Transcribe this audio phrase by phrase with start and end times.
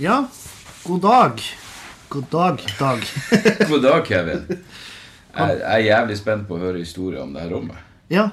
[0.00, 0.26] Ja,
[0.84, 1.42] god dag.
[2.08, 3.02] God dag, Dag.
[3.68, 4.44] God dag, Kevin.
[5.34, 7.80] Jeg, jeg er jævlig spent på å høre historier om det her rommet.
[8.06, 8.28] Ja,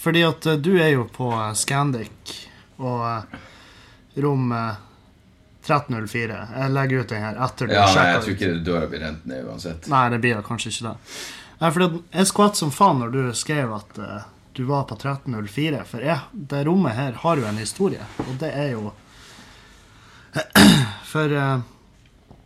[0.00, 2.32] fordi at eh, du er jo på eh, Scandic
[2.80, 3.36] og eh,
[4.24, 4.80] rom eh,
[5.66, 6.40] 1304.
[6.56, 9.28] Jeg legger ut den her etter du Ja, sjekker Jeg tror ikke døra blir rent
[9.28, 9.92] ned uansett.
[9.92, 10.96] Nei, det blir kanskje ikke det.
[11.60, 14.04] Nei, at jeg skvatt som faen når du skrev at
[14.56, 15.84] du var på 1304.
[15.92, 18.88] For jeg, det rommet her har jo en historie, og det er jo
[21.12, 21.58] For eh,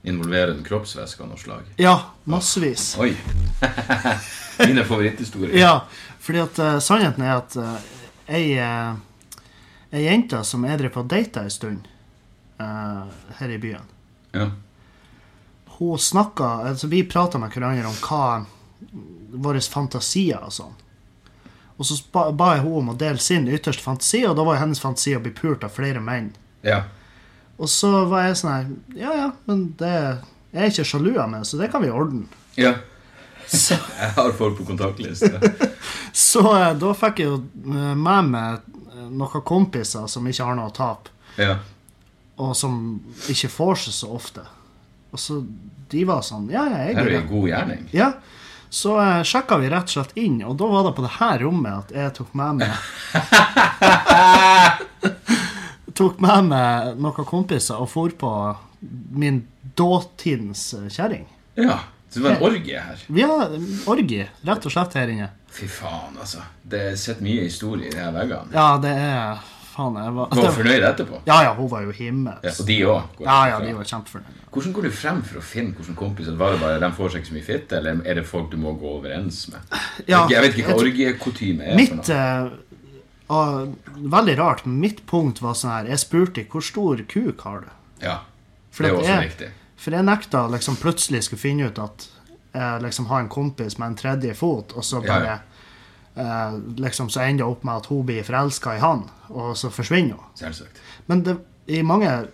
[0.03, 1.65] Involverende kroppsvæsker av noe slag.
[1.77, 2.95] Ja, massevis.
[3.03, 3.17] Oi!
[4.59, 5.59] Mine favoritthistorier.
[5.59, 5.85] Ja,
[6.23, 7.75] fordi at uh, sannheten er at uh,
[8.27, 9.43] ei, uh,
[9.91, 11.89] ei jente som jeg drev på og data ei stund
[12.63, 13.05] uh,
[13.41, 13.95] her i byen
[14.33, 14.51] Ja.
[15.79, 18.45] Hun snakka altså Vi prata med hverandre om hva
[19.29, 20.77] våre fantasier og sånn.
[21.79, 24.59] Og så ba, ba jeg henne om å dele sin ytterste fantasi, og da var
[24.61, 26.33] hennes fantasi å bli pult av flere menn.
[26.63, 26.85] ja.
[27.59, 29.95] Og så var jeg sånn her Ja, ja, men det
[30.53, 32.25] Jeg er ikke sjalu av meg, så det kan vi ordne.
[32.59, 32.77] Ja.
[33.49, 35.41] Så, Jeg har folk på kontaktliste.
[36.29, 38.61] så eh, da fikk jeg jo eh, med meg
[38.93, 41.15] eh, noen kompiser som ikke har noe å tape.
[41.39, 41.61] Ja.
[42.43, 42.99] og som
[43.31, 44.43] ikke får seg så ofte.
[45.15, 45.37] Og så
[45.93, 47.85] de var sånn Ja, ja, jeg Her er en god gjerning.
[47.95, 48.09] Ja.
[48.69, 51.39] Så uh, sjekka vi rett og slett inn, og da var det på det her
[51.41, 52.75] rommet at jeg tok med meg
[55.99, 58.33] Tok med meg noen kompiser og for på
[59.19, 59.41] min
[59.79, 61.27] dåtidens eh, kjerring.
[61.59, 61.81] Ja.
[62.09, 63.01] Så det var en orgie her.
[63.13, 65.29] Ja, har orgie, rett og slett, her inne.
[65.53, 66.41] Fy faen, altså.
[66.63, 68.55] Det er sett mye historie i de her veggene.
[68.55, 69.47] Ja, det er
[69.79, 71.19] Faen, jeg var Var hun fornøyd etterpå?
[71.29, 72.47] Ja, ja, hun var jo himmelsk.
[72.47, 73.21] Ja, og de òg?
[73.23, 74.39] Ja, ja, de var kjempefornøyde.
[74.55, 77.23] Hvordan går du frem for å finne hvordan kompiser Var det bare de får seg
[77.23, 79.77] ikke så mye fitte, eller er det folk du må gå overens med?
[80.09, 82.65] Ja, jeg vet ikke hva orgiekutyme er Mitt for noe.
[83.29, 83.65] Eh, ah,
[84.17, 87.71] Veldig rart, mitt punkt var sånn her Jeg spurte hvor stor kuk har du?
[88.03, 88.19] Ja,
[88.71, 89.49] For det er også jeg- viktig.
[89.79, 92.09] For jeg nekta liksom plutselig skulle finne ut at
[92.55, 95.39] jeg liksom har en kompis med en tredje fot, og så bare ja.
[96.17, 99.71] eh, liksom så ender det opp med at hun blir forelska i han, og så
[99.71, 100.25] forsvinner hun.
[100.35, 100.81] Selvsagt.
[101.07, 101.37] Men det,
[101.69, 102.27] i mange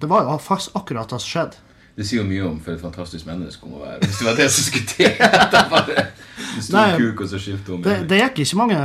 [0.00, 1.56] Det var jo faktisk akkurat det som skjedde.
[1.96, 3.98] Det sier jo mye om for et fantastisk menneske hun må være.
[4.06, 5.10] Hvis det var det som skulle til.
[6.76, 8.78] Nei, kuk, og så skifter hun Det, det gikk ikke mange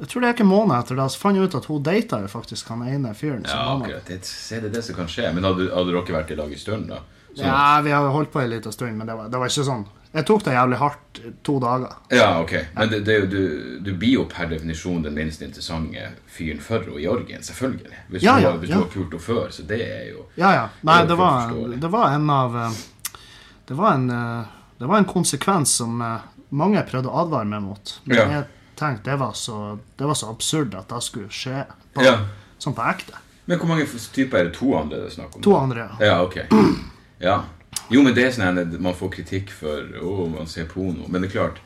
[0.00, 2.18] Jeg tror det er en måned etter det, så fant jeg ut at hun data
[2.20, 3.44] jo faktisk han ene fyren.
[3.46, 4.06] Ja, akkurat.
[4.08, 5.28] Det, er det er det som kan skje.
[5.34, 6.98] Men hadde, hadde dere vært i lag i stund, da?
[7.34, 9.64] Sånn- Ja, vi hadde holdt på en liten stund, men det var, det var ikke
[9.66, 9.84] sånn.
[10.14, 11.94] Jeg tok det jævlig hardt to dager.
[12.14, 12.52] Ja, ok.
[12.76, 13.40] Men det, det, du,
[13.82, 17.42] du blir jo per definisjon den minst interessante fyren for henne i orgien.
[17.42, 17.94] Selvfølgelig.
[18.10, 18.76] Hvis, Ja, du, ja, har- hvis ja.
[18.76, 20.68] du har pult henne før, så det er jo Ja, ja.
[20.82, 21.50] Nei, Det var,
[21.82, 22.70] det var en av eh,
[23.66, 24.44] Det var en, eh,
[24.78, 26.18] det var en konsekvens som eh,
[26.50, 27.98] mange prøvde å advare meg mot.
[28.04, 28.28] Men Ja.
[28.28, 28.44] jeg
[28.76, 31.64] tenkte det var, så, det var så absurd at det skulle skje.
[31.94, 32.18] På, Ja.
[32.58, 33.18] Sånn på ekte.
[33.44, 34.54] Men hvor mange typer er det?
[34.56, 35.42] To andre det er snakk om?
[35.44, 36.06] To andre, ja.
[36.06, 36.38] Ja, ok.
[37.20, 37.36] Ja.
[37.92, 41.04] Jo, men det er sånn at man får kritikk for å, man ser porno.
[41.08, 41.58] Men det er klart,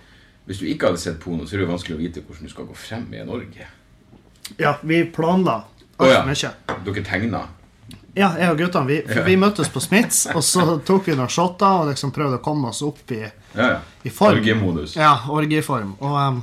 [0.48, 2.52] hvis du ikke hadde sett porno, så er det jo vanskelig å vite hvordan du
[2.52, 3.68] skal gå frem i en orgie.
[4.58, 5.60] Ja, vi planla
[5.98, 6.24] altfor oh, ja.
[6.26, 6.82] mye.
[6.88, 7.44] Dere tegna.
[8.18, 9.22] Ja, jeg og guttene, vi, Ja.
[9.22, 12.72] vi møttes på Smiths, og så tok vi noen shotter og liksom prøvde å komme
[12.72, 13.20] oss opp i,
[13.54, 13.80] Ja, ja.
[14.02, 14.40] i form.
[14.40, 14.96] Orgiemodus.
[14.98, 15.94] Ja, orgieform.
[16.00, 16.40] Og, um,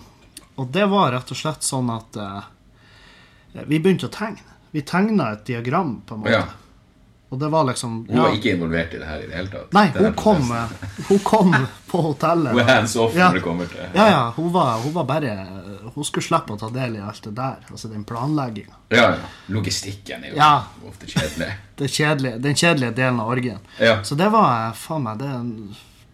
[0.57, 4.43] og det var rett og slett sånn at eh, vi begynte å tegne.
[4.75, 6.31] Vi tegna et diagram, på en måte.
[6.31, 6.43] Ja.
[7.33, 9.71] Og det var liksom Hun var ikke involvert i det her i det hele tatt.
[9.73, 10.43] Nei, hun kom,
[11.09, 11.55] hun kom
[11.89, 12.51] på hotellet.
[12.53, 13.29] Hun er hands off Ja.
[13.31, 14.19] når det kommer til Ja, ja.
[14.35, 15.31] Hun var, hun var bare
[15.95, 17.65] Hun skulle slippe å ta del i alt det der.
[17.71, 18.77] Altså den planlegginga.
[18.93, 19.31] Ja, ja.
[19.55, 20.51] Logistikken er jo Ja.
[20.87, 22.35] ofte kjedelig.
[22.45, 23.59] Den kjedelige delen av orgien.
[23.79, 23.97] Ja.
[24.03, 25.31] Så det var eh, faen meg Det,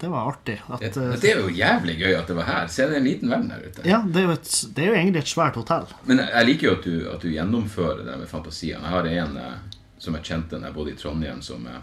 [0.01, 0.57] det var artig.
[0.67, 2.67] At, Det, eh, det er jo jævlig gøy at det var her.
[2.73, 3.85] Se, det er en liten verden der ute.
[3.85, 5.85] ja, det er, jo et, det er jo egentlig et svært hotell.
[6.09, 8.81] Men jeg liker jo at du, at du gjennomfører det med fantasiene.
[8.81, 11.81] Jeg har en eh, som jeg kjente da jeg bodde i Trondheim, som eh,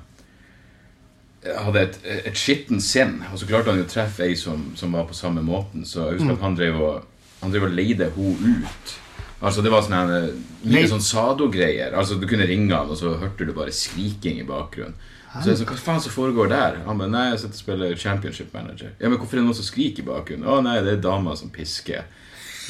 [1.63, 3.21] hadde et, et skittent sinn.
[3.33, 5.87] Og så klarte han jo å treffe ei som, som var på samme måten.
[5.87, 7.05] Så jeg husker at han drev og,
[7.45, 8.97] han drev og leide henne ut.
[9.39, 10.33] Altså Det var sånne,
[10.67, 11.95] mye sånn Sado-greier.
[11.95, 14.99] Altså Du kunne ringe han, og så hørte du bare skriking i bakgrunnen.
[15.43, 16.79] Så jeg sa, hva faen som foregår der?
[16.87, 18.95] Han bare, nei, jeg sitter og spiller Championship Manager.
[18.99, 20.49] Ja, men hvorfor er det noen som skriker i bakgrunnen?
[20.49, 22.07] Å nei, det er damer som pisker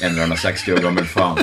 [0.01, 1.41] en eller annen 60 år gammel faen.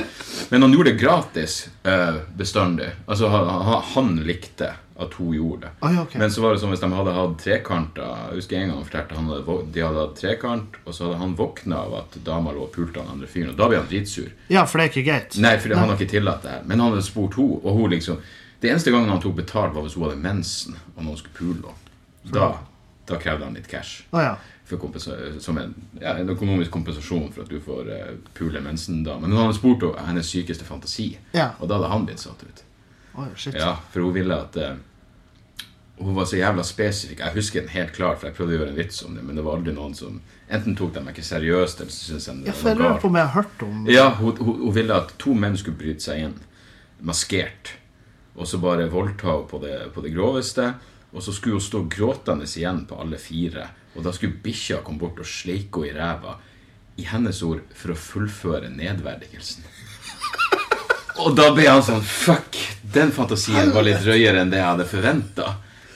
[0.49, 2.89] Men han gjorde det gratis uh, bestandig.
[3.05, 5.71] Altså, han, han, han likte at hun gjorde det.
[5.79, 6.19] Ah, ja, okay.
[6.19, 8.87] Men så var det som hvis de hadde hatt trekanter Jeg husker en gang han
[8.87, 12.55] fortalte han hadde, de hadde hatt trekant, og så hadde han våkna av at dama
[12.55, 13.51] lå og pulte han andre fyren.
[13.53, 14.31] Og da ble han dritsur.
[14.49, 15.37] Ja, for det er ikke greit.
[15.43, 16.65] Nei, for han har ikke tillatt det her.
[16.65, 18.23] Men han hadde spurt henne, og hun liksom
[18.61, 21.67] Det eneste gangen han tok betalt, var hvis hun hadde mensen, og noen skulle pule
[21.67, 22.33] henne.
[22.33, 22.47] Da,
[23.07, 24.03] da krevde han litt cash.
[24.11, 24.35] Ah, ja.
[25.39, 29.13] Som en, ja, en økonomisk kompensasjon for at du får uh, pule mensen da.
[29.21, 31.51] Men hun hadde spurt henne hennes sykeste fantasi, Ja.
[31.61, 32.63] og da hadde han blitt satt ut.
[33.15, 33.55] Oh, shit.
[33.55, 34.75] Ja, For hun ville at uh,
[36.01, 37.19] hun var så jævla spesifikk.
[37.23, 39.39] Jeg husker den helt klart, for jeg prøvde å gjøre en vits om det, men
[39.39, 40.19] det var aldri noen som
[40.49, 43.01] Enten tok de meg ikke seriøst, eller så syntes de det jeg var lurer galt.
[43.01, 45.75] på om jeg har hørt om Ja, hun, hun, hun ville at to menn skulle
[45.79, 46.35] bryte seg inn,
[47.03, 47.73] maskert,
[48.37, 50.69] og så bare voldta henne på det, på det groveste.
[51.11, 55.01] Og så skulle hun stå gråtende igjen på alle fire, og da skulle bikkja komme
[55.01, 56.37] bort og sleike henne i ræva,
[56.97, 59.65] i hennes ord, for å fullføre nedverdigelsen.
[61.23, 62.57] Og da ble han sånn Fuck!
[62.93, 65.47] Den fantasien var litt drøyere enn det jeg hadde forventa.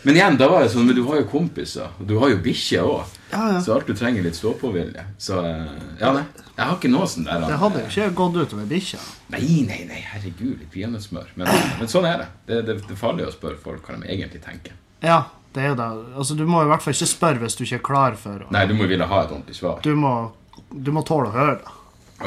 [0.01, 2.39] Men igjen, da var jeg sånn Men du har jo kompiser, og du har jo
[2.41, 3.17] bikkje òg.
[3.31, 3.59] Ja, ja.
[3.63, 5.05] Så alt du trenger, er litt stå-på-vilje.
[5.21, 6.25] Så eh, ja, nei.
[6.61, 8.99] Jeg har ikke noe sånn der Det hadde jo ikke gått utover bikkja.
[9.33, 11.31] Nei, nei, nei, herregud, litt peanøttsmør.
[11.41, 11.49] Men,
[11.79, 12.27] men sånn er det.
[12.45, 12.75] Det, det.
[12.85, 14.75] det er farlig å spørre folk hva de egentlig tenker.
[15.01, 15.23] Ja,
[15.55, 15.87] det er jo det.
[16.21, 18.51] Altså, du må i hvert fall ikke spørre hvis du ikke er klar for å
[18.53, 19.81] Nei, du må ville ha et ordentlig svar.
[19.81, 20.13] Du må,
[20.69, 21.73] du må tåle å høre det.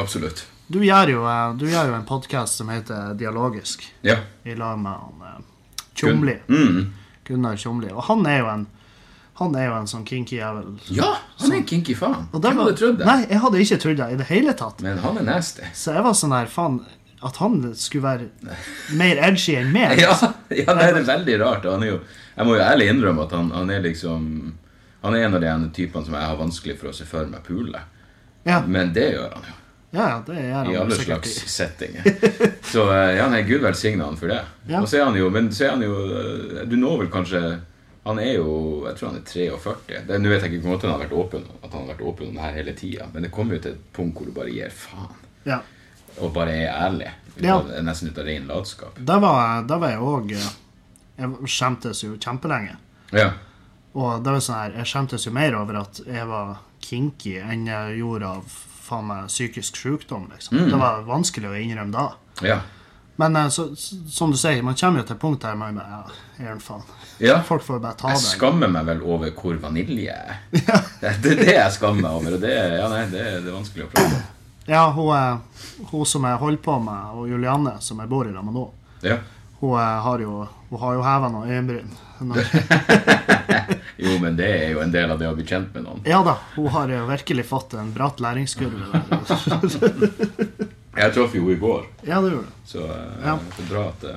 [0.03, 0.43] Absolutt.
[0.67, 4.19] Du gjør jo, eh, du gjør jo en podkast som heter Dialogisk, Ja.
[4.43, 5.43] i lag med han eh,
[5.95, 6.39] Tjomli.
[6.49, 6.93] Mm.
[7.25, 7.93] Gunnar Tjomli.
[7.93, 8.67] Og han er jo en
[9.41, 10.69] Han er jo en sånn kinky jævel.
[10.95, 11.09] Ja,
[11.41, 12.29] han er en kinky faen.
[12.33, 13.07] Og Hvem hadde trodd det?
[13.09, 14.83] Nei, jeg hadde ikke trodd det i det hele tatt.
[14.87, 15.67] Men han er nasty.
[15.75, 16.77] Så jeg var sånn her, faen
[17.25, 18.55] At han skulle være
[19.01, 19.99] mer edgy enn meg.
[20.05, 20.13] Ja,
[20.55, 21.65] ja, det er veldig rart.
[21.67, 21.99] Han er jo,
[22.37, 24.29] jeg må jo ærlig innrømme at han, han er liksom
[25.03, 27.27] Han er en av de ene typene som jeg har vanskelig for å se for
[27.29, 27.81] meg pule.
[28.47, 29.55] Ja, Men det gjør han jo.
[29.99, 31.27] ja, ja, det gjør han I alle sikkert.
[31.27, 32.07] slags settinger.
[32.71, 34.43] Så eh, ja, nei, Gud velsigne han for det.
[34.69, 34.81] Ja.
[34.83, 37.43] Og så er han jo, men så er han jo eh, Du når vel kanskje
[38.05, 40.01] Han er jo Jeg tror han er 43.
[40.21, 42.29] Nå vet jeg ikke hvor måte han har vært åpen At han har vært åpen
[42.29, 44.53] om det her hele tida, men det kommer jo til et punkt hvor du bare
[44.53, 45.23] gir faen.
[45.49, 45.63] Ja.
[46.21, 47.09] Og bare er ærlig.
[47.43, 47.57] Ja.
[47.83, 49.01] Nesten ut av ren latskap.
[49.01, 52.77] Da var, da var jeg òg Jeg skjemtes jo kjempelenge.
[53.15, 53.33] Ja.
[53.95, 57.69] Og det var sånn her, jeg skjemtes jo mer over at jeg var kinky enn
[57.71, 60.29] jeg gjorde av faen meg psykisk sykdom.
[60.35, 60.59] liksom.
[60.59, 60.71] Mm.
[60.73, 62.09] Det var vanskelig å innrømme da.
[62.45, 62.59] Ja.
[63.17, 63.69] Men eh, så,
[64.11, 66.63] som du sier, man kommer jo til et punkt der man bare Ja, jeg gjør
[66.67, 66.89] faen.
[67.23, 67.37] Ja.
[67.47, 68.31] Folk får bare ta Jeg det.
[68.35, 70.39] skammer meg vel over hvor vanilje jeg er.
[71.01, 73.85] Det er det jeg skammer meg over, og det, ja, nei, det, det er vanskelig
[73.87, 74.23] å prate om.
[74.67, 75.41] Ja, hun,
[75.91, 78.67] hun som jeg holder på med, og Julianne, som jeg bor i lag med nå,
[79.05, 79.19] Ja.
[79.61, 80.39] hun eh, har jo,
[80.71, 81.93] hun har jo heva noen øyenbryn.
[83.97, 86.01] Jo, men det er jo en del av det å bli kjent med noen.
[86.09, 89.03] Ja da, hun har jo virkelig fått en bratt læringskurve der.
[90.95, 91.87] Jeg traff jo i går.
[92.07, 92.59] Ja, det gjorde du.
[92.69, 93.37] Så eh, Ja.
[93.39, 94.15] det, er bra at det,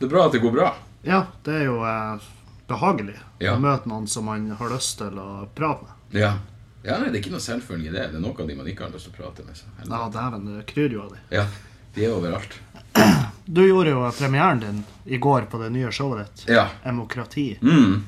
[0.00, 0.70] det er bra at det går bra.
[1.06, 2.26] Ja, det er jo eh,
[2.68, 3.54] behagelig Ja.
[3.56, 6.20] å møte noen som man har lyst til å prate med.
[6.20, 6.34] Ja.
[6.84, 8.10] ja, nei, Det er ikke noe selvfølge, det.
[8.12, 9.56] Det er noen av de man ikke har lyst til å prate med.
[9.56, 9.64] Så.
[9.88, 11.18] Ja, dæven, det kryr jo av de.
[11.36, 11.46] Ja,
[11.94, 12.58] De er overalt.
[13.48, 16.68] Du gjorde jo premieren din i går på det nye showet ditt, Ja.
[16.84, 17.58] 'Demokrati'.
[17.62, 18.02] Mm.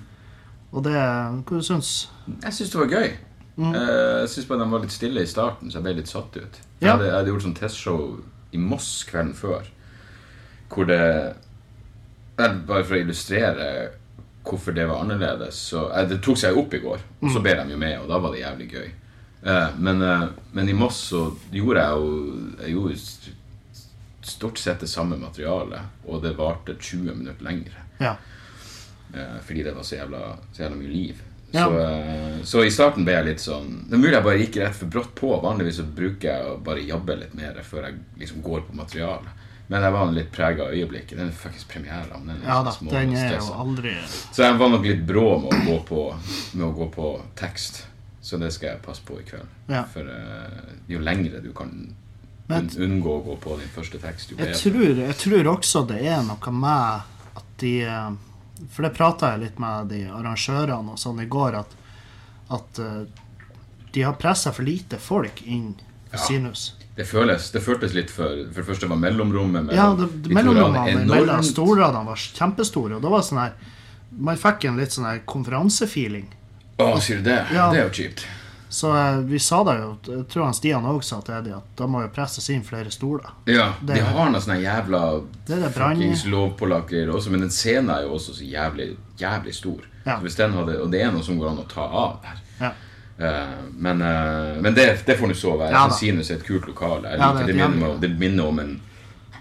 [0.73, 2.09] Og det Hva du syns
[2.43, 3.17] Jeg syns det var gøy.
[3.57, 3.75] Mm.
[3.75, 6.37] Eh, Jeg syns bare de var litt stille i starten, så jeg ble litt satt
[6.37, 6.61] ut.
[6.81, 8.21] Jeg, hadde, jeg hadde gjort sånn testshow
[8.53, 9.65] i Moss kvelden før,
[10.69, 11.37] hvor det
[12.39, 13.91] Bare for å illustrere
[14.45, 17.35] hvorfor det var annerledes, så eh, Det tok seg opp i går, og Mm.
[17.35, 18.91] så ble de jo med, og da var det jævlig gøy.
[19.43, 22.97] Eh, Men, eh, men i Moss så gjorde jeg jo Jeg gjorde
[24.23, 27.81] stort sett det samme materialet, og det varte 20 minutter lengre.
[28.01, 28.17] Ja.
[29.15, 31.23] Eh, fordi det var så jævla, så jævla mye liv.
[31.53, 31.65] Ja.
[31.67, 34.57] Så, eh, så i starten ble jeg litt sånn Det er mulig jeg bare gikk
[34.63, 35.33] rett for brått på.
[35.43, 39.29] Vanligvis så bruker jeg å bare jabbe litt mer før jeg liksom går på materialet.
[39.71, 41.15] Men jeg var litt prega av øyeblikket.
[41.21, 42.09] Den faktisk premiere.
[42.27, 45.27] Den ja liksom da, små den er jo aldri Så jeg var nok litt brå
[45.45, 46.01] med å gå på,
[46.59, 47.85] å gå på tekst.
[48.21, 49.47] Så det skal jeg passe på i kveld.
[49.71, 49.85] Ja.
[49.93, 51.71] For uh, jo lengre du kan
[52.51, 54.59] Men- un unngå å gå på din første tekst, jo Jeg bedre.
[54.61, 58.11] tror, jeg tror også det er noe med at de eh,
[58.75, 61.77] For det prata jeg litt med de arrangørene og sånn i går, at,
[62.59, 63.05] at eh,
[63.95, 66.19] de har pressa for lite folk inn i Ja.
[66.19, 66.75] Sinus.
[67.01, 70.35] Det, føles, det føltes litt for For det første var mellomrommet mellom Ja, det, de
[70.37, 72.07] mellomrommene radene mellom enormt.
[72.11, 73.55] var kjempestore, og da var sånn her
[74.13, 76.27] Man fikk en litt sånn her konferansefeeling.
[76.81, 77.39] Å, sier du det?
[77.55, 77.71] Ja.
[77.73, 78.25] Det er jo kjipt.
[78.71, 81.73] Så eh, vi sa det jo, jeg tror han Stian òg sa til Eddie, at
[81.79, 83.33] da må jo presses inn flere stoler.
[83.51, 85.01] Ja, Det- de har noe sånne jævla
[85.75, 89.83] fuckings lovpålagt-greier også, men den scenen er jo også så jævlig, jævlig stor.
[90.07, 90.17] Ja.
[90.19, 92.39] Så hvis den hadde, og det er noe som går an å ta av der.
[92.61, 92.73] Ja.
[93.21, 95.73] Eh, men eh, men det, det får nå så være.
[95.77, 97.17] Ja Sinus er et kult lokale.
[97.19, 98.81] Ja, det det, er minner, meg- det minner om en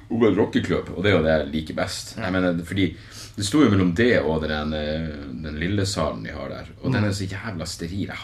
[0.09, 2.15] OL rockeklubb, og det er jo det jeg liker best.
[2.17, 2.95] Jeg mener, fordi
[3.39, 5.07] Det sto jo mellom det og den, eh,
[5.45, 6.65] den lille salen de har der.
[6.83, 6.93] Og Mm.
[6.93, 8.07] den er så jævla steril.
[8.07, 8.17] Jeg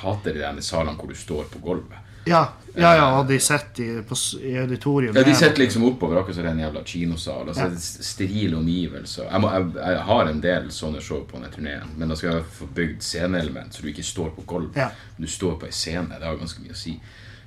[0.00, 2.00] hater de salene hvor du står på gulvet.
[2.26, 2.42] Ja,
[2.74, 5.16] ja, ja og de sitter i, på i auditorium.
[5.16, 7.48] Ja, De sitter liksom oppover, akkurat som en jævla kinosal.
[7.48, 7.66] Altså, Ja.
[7.66, 9.28] er Sterile omgivelser.
[9.30, 12.32] Jeg, må, jeg, jeg har en del sånne show på denne turneen, men da skal
[12.32, 14.76] jeg få bygd sceneelement, så du ikke står på gulvet.
[14.76, 14.88] Ja.
[15.18, 16.18] Du står på ei scene.
[16.18, 16.96] Det har ganske mye å si.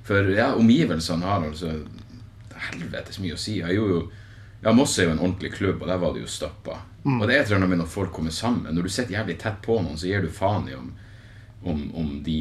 [0.08, 1.74] For ja, omgivelsene har altså
[2.70, 3.58] Helvetes mye å si.
[3.60, 4.06] Jeg gjorde jo
[4.62, 6.80] ja, Moss er jo en ordentlig klubb, og der var det jo stappa.
[7.06, 8.74] Og det er et eller annet med når folk kommer sammen.
[8.74, 10.88] Når du sitter jævlig tett på noen, så gir du faen i om,
[11.62, 12.40] om, om de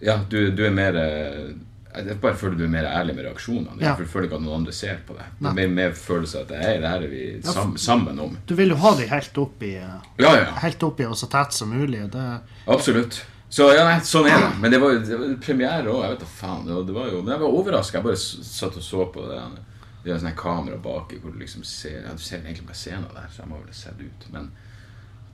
[0.00, 1.54] Ja, du, du er mer eh,
[1.96, 3.78] Jeg bare føler du er mer ærlig med reaksjonene.
[3.80, 3.94] Ja.
[3.96, 5.28] For føler ikke at noen andre ser på det.
[5.38, 8.36] Det er mer, mer følelse av at er det her er vi sam, sammen om.
[8.46, 10.50] Du vil jo ha de helt opp i eh, Ja, ja.
[10.64, 12.04] Helt opp i og så tett som mulig.
[12.12, 12.26] Det,
[12.66, 13.22] Absolutt.
[13.48, 14.50] Så ja, nei, sånn er det.
[14.60, 16.02] Men det var jo det var premiere òg.
[16.02, 16.66] Jeg vet da faen.
[16.66, 18.00] Det var, jo, men jeg var overraska.
[18.00, 19.40] Jeg bare satt og så på det.
[20.04, 23.08] Det er sånn kamera baki hvor du liksom ser ja, Du ser egentlig bare scenen
[23.14, 24.26] der, så jeg må vel ha sett ut.
[24.34, 24.50] Men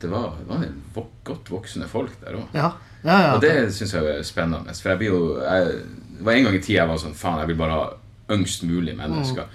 [0.03, 2.49] det var, det var en vok godt voksne folk der òg.
[2.59, 2.73] ja.
[3.03, 3.31] Ja, ja.
[3.35, 4.71] Og det syns jeg er spennende.
[4.79, 5.71] For jeg blir jo jeg,
[6.19, 8.63] Det var en gang i tida jeg var sånn Faen, jeg vil bare ha yngst
[8.63, 9.49] mulig mennesker.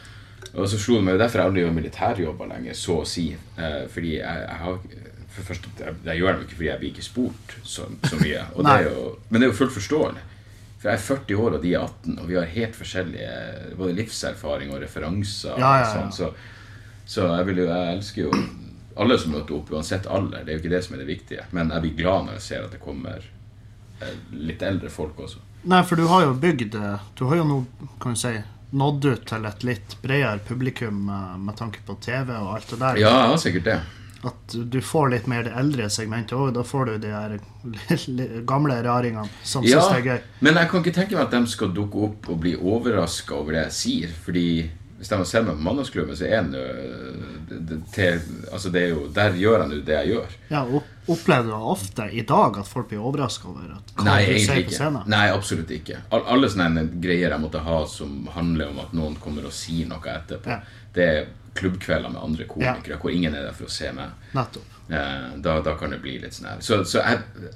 [0.51, 3.29] Og så slo det meg Derfor jeg aldri gjort militærjobber lenger, så å si.
[3.31, 4.81] Eh, fordi jeg, jeg har
[5.31, 8.43] For først, jeg, jeg gjør det ikke fordi jeg blir ikke spurt så, så mye.
[8.67, 10.23] Det jo, men det er jo fullt forståelig.
[10.81, 13.95] For jeg er 40 år, og de er 18, og vi har helt forskjellige både
[13.97, 15.55] livserfaring og referanser.
[15.55, 16.33] Og sånn, så,
[17.07, 18.43] så jeg, vil jo, jeg elsker jo
[18.97, 20.43] alle som møter opp, uansett alder.
[20.45, 21.45] Det er jo ikke det som er det viktige.
[21.55, 23.23] Men jeg blir glad når jeg ser at det kommer
[24.01, 25.43] eh, litt eldre folk også.
[25.67, 27.57] Nei, for du har jo bygd eh, Du har jo nå,
[27.99, 28.33] kan du si,
[28.77, 32.79] nådd ut til et litt bredere publikum eh, med tanke på TV og alt det
[32.83, 32.99] der.
[33.05, 33.79] Ja, har sikkert det.
[34.25, 36.49] At du får litt mer det eldre segmentet òg.
[36.55, 37.35] Da får du de her
[38.51, 40.23] gamle raringene som Ja, syns det er gøy.
[40.47, 43.53] men jeg kan ikke tenke meg at de skal dukke opp og bli overraska over
[43.57, 44.15] det jeg sier.
[44.25, 44.47] Fordi
[44.97, 46.61] hvis de sett meg på Mandagsklubben, så er han jo
[47.49, 48.07] det, det,
[48.51, 50.31] altså det er jo, Der gjør han jo det jeg gjør.
[50.49, 54.17] Ja, opp- Opplever du ofte i dag at folk blir overraska over at hva Nei,
[54.25, 54.75] du sier på ikke.
[54.75, 55.05] scenen?
[55.07, 56.01] Nei, absolutt ikke.
[56.11, 59.87] All, alle sånne greier jeg måtte ha som handler om at noen kommer og sier
[59.87, 60.59] noe etterpå, Ja.
[60.97, 64.11] det er klubbkvelder med andre komikere hvor ingen er der for å se meg.
[64.35, 64.75] Nettopp.
[64.89, 66.59] Eh, da, da kan det bli litt sånn her.
[66.59, 67.53] Så, så jeg,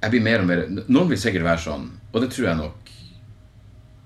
[0.00, 2.79] jeg blir mer og mer Noen vil sikkert være sånn, og det tror jeg nok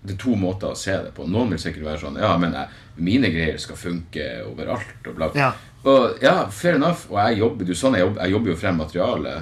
[0.05, 1.25] Det er to måter å se det på.
[1.27, 4.91] Noen vil sikkert være sånn Ja, men jeg, mine greier skal funke overalt.
[5.09, 5.31] Og bla.
[5.39, 5.53] Ja.
[5.85, 7.07] Og ja, fair enough.
[7.11, 9.33] Og jeg jobber, du, sånn jeg, jobber, jeg jobber jo frem materiale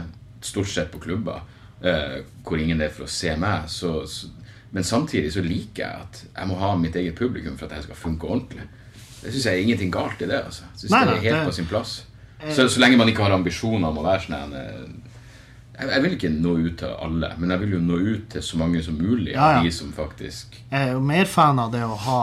[0.42, 1.40] stort sett på klubber
[1.82, 3.66] eh, hvor ingen er for å se meg.
[3.70, 4.30] Så, så,
[4.70, 7.88] men samtidig så liker jeg at jeg må ha mitt eget publikum for at dette
[7.90, 8.68] skal funke ordentlig.
[9.22, 10.40] Det syns jeg er ingenting galt i det.
[10.46, 10.64] altså.
[10.72, 11.98] Jeg synes Nei, det er helt det- på sin plass.
[12.50, 15.01] Så, så lenge man ikke har ambisjoner om å være sånn en eh,
[15.82, 18.42] jeg, jeg vil ikke nå ut til alle, men jeg vil jo nå ut til
[18.46, 19.62] så mange som mulig Ja, ja.
[19.66, 22.18] de som faktisk Jeg er jo mer fan av det å ha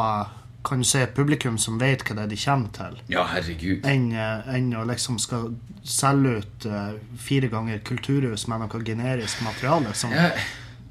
[0.69, 3.85] kan du si, et publikum som vet hva det er de kommer til, Ja, herregud.
[3.87, 5.53] enn en å liksom skal
[5.87, 9.93] selge ut eh, fire ganger kulturhus med noe generisk materiale.
[9.95, 10.27] Som, Ja,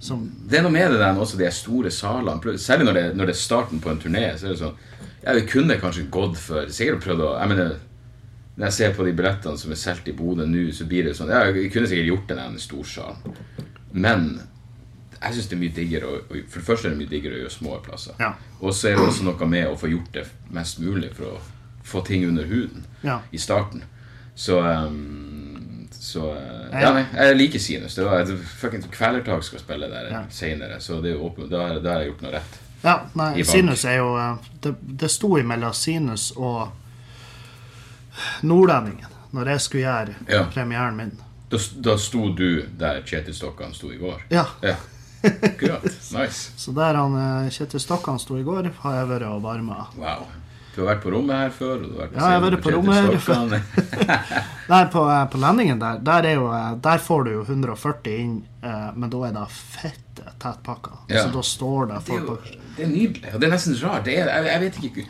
[0.00, 2.56] som det er noe med det der også de store salene.
[2.58, 4.25] Særlig når det, når det er starten på en turné.
[4.40, 4.78] Så er det sånn
[5.26, 7.76] Ja, vi kunne kanskje gått for Sikkert prøvd å Jeg mener
[8.58, 11.12] Når jeg ser på de billettene som er solgt i Bodø nå, så blir det
[11.16, 13.14] sånn Ja, Jeg kunne sikkert gjort det i en storsal.
[13.92, 14.40] Men
[15.22, 17.42] jeg syns det er mye diggere å, For det første er det mye diggere å
[17.44, 18.14] gjøre små plasser.
[18.22, 18.32] Ja.
[18.60, 21.38] Og så er det også noe med å få gjort det mest mulig for å
[21.88, 23.20] få ting under huden Ja.
[23.32, 23.82] i starten.
[24.34, 27.94] Så um, Så eh, Ja, nei, jeg liker Sinus.
[27.94, 30.24] Det var et Kvelertak skal spille der Ja.
[30.30, 32.58] seinere, så det er åpen, da, da har jeg gjort noe rett.
[32.84, 36.68] Ja, nei, Sinus er jo eh, Det, det sto imellom Sinus og
[38.42, 39.06] Nordlendingen
[39.37, 40.44] når jeg skulle gjøre Ja.
[40.52, 41.10] premieren min.
[41.50, 44.22] Da, da sto du der Kjetil Stokkan sto i går?
[44.32, 44.46] Ja.
[44.62, 44.76] Ja.
[45.25, 45.84] Akkurat.
[46.14, 46.52] Nice.
[46.56, 49.87] Så der han eh, Kjetil Stokkan sto i går, har jeg vært og varma.
[49.96, 50.26] Wow.
[50.75, 51.80] Du har vært på rommet her før?
[51.82, 54.12] Og du har vært på Ja, jeg har vært på rommet her før.
[54.72, 58.14] Nei, på, eh, på Lendingen der, der, er jo, eh, der får du jo 140
[58.22, 58.37] inn,
[58.94, 60.98] men da er det fette tettpakka.
[61.10, 61.25] Ja.
[61.25, 63.30] Så da står det Det er folk jo på det er nydelig.
[63.34, 64.04] Og det er nesten rart.
[64.06, 65.06] Det er, jeg, jeg vet ikke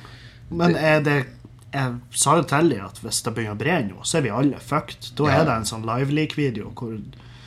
[0.56, 1.16] Men er det
[1.72, 4.30] Jeg sa jo til dem at hvis det begynner å brenne nå, så er vi
[4.30, 5.10] alle fucked.
[5.16, 5.40] Da Ja.
[5.40, 6.98] er det en sånn live-leak-video hvor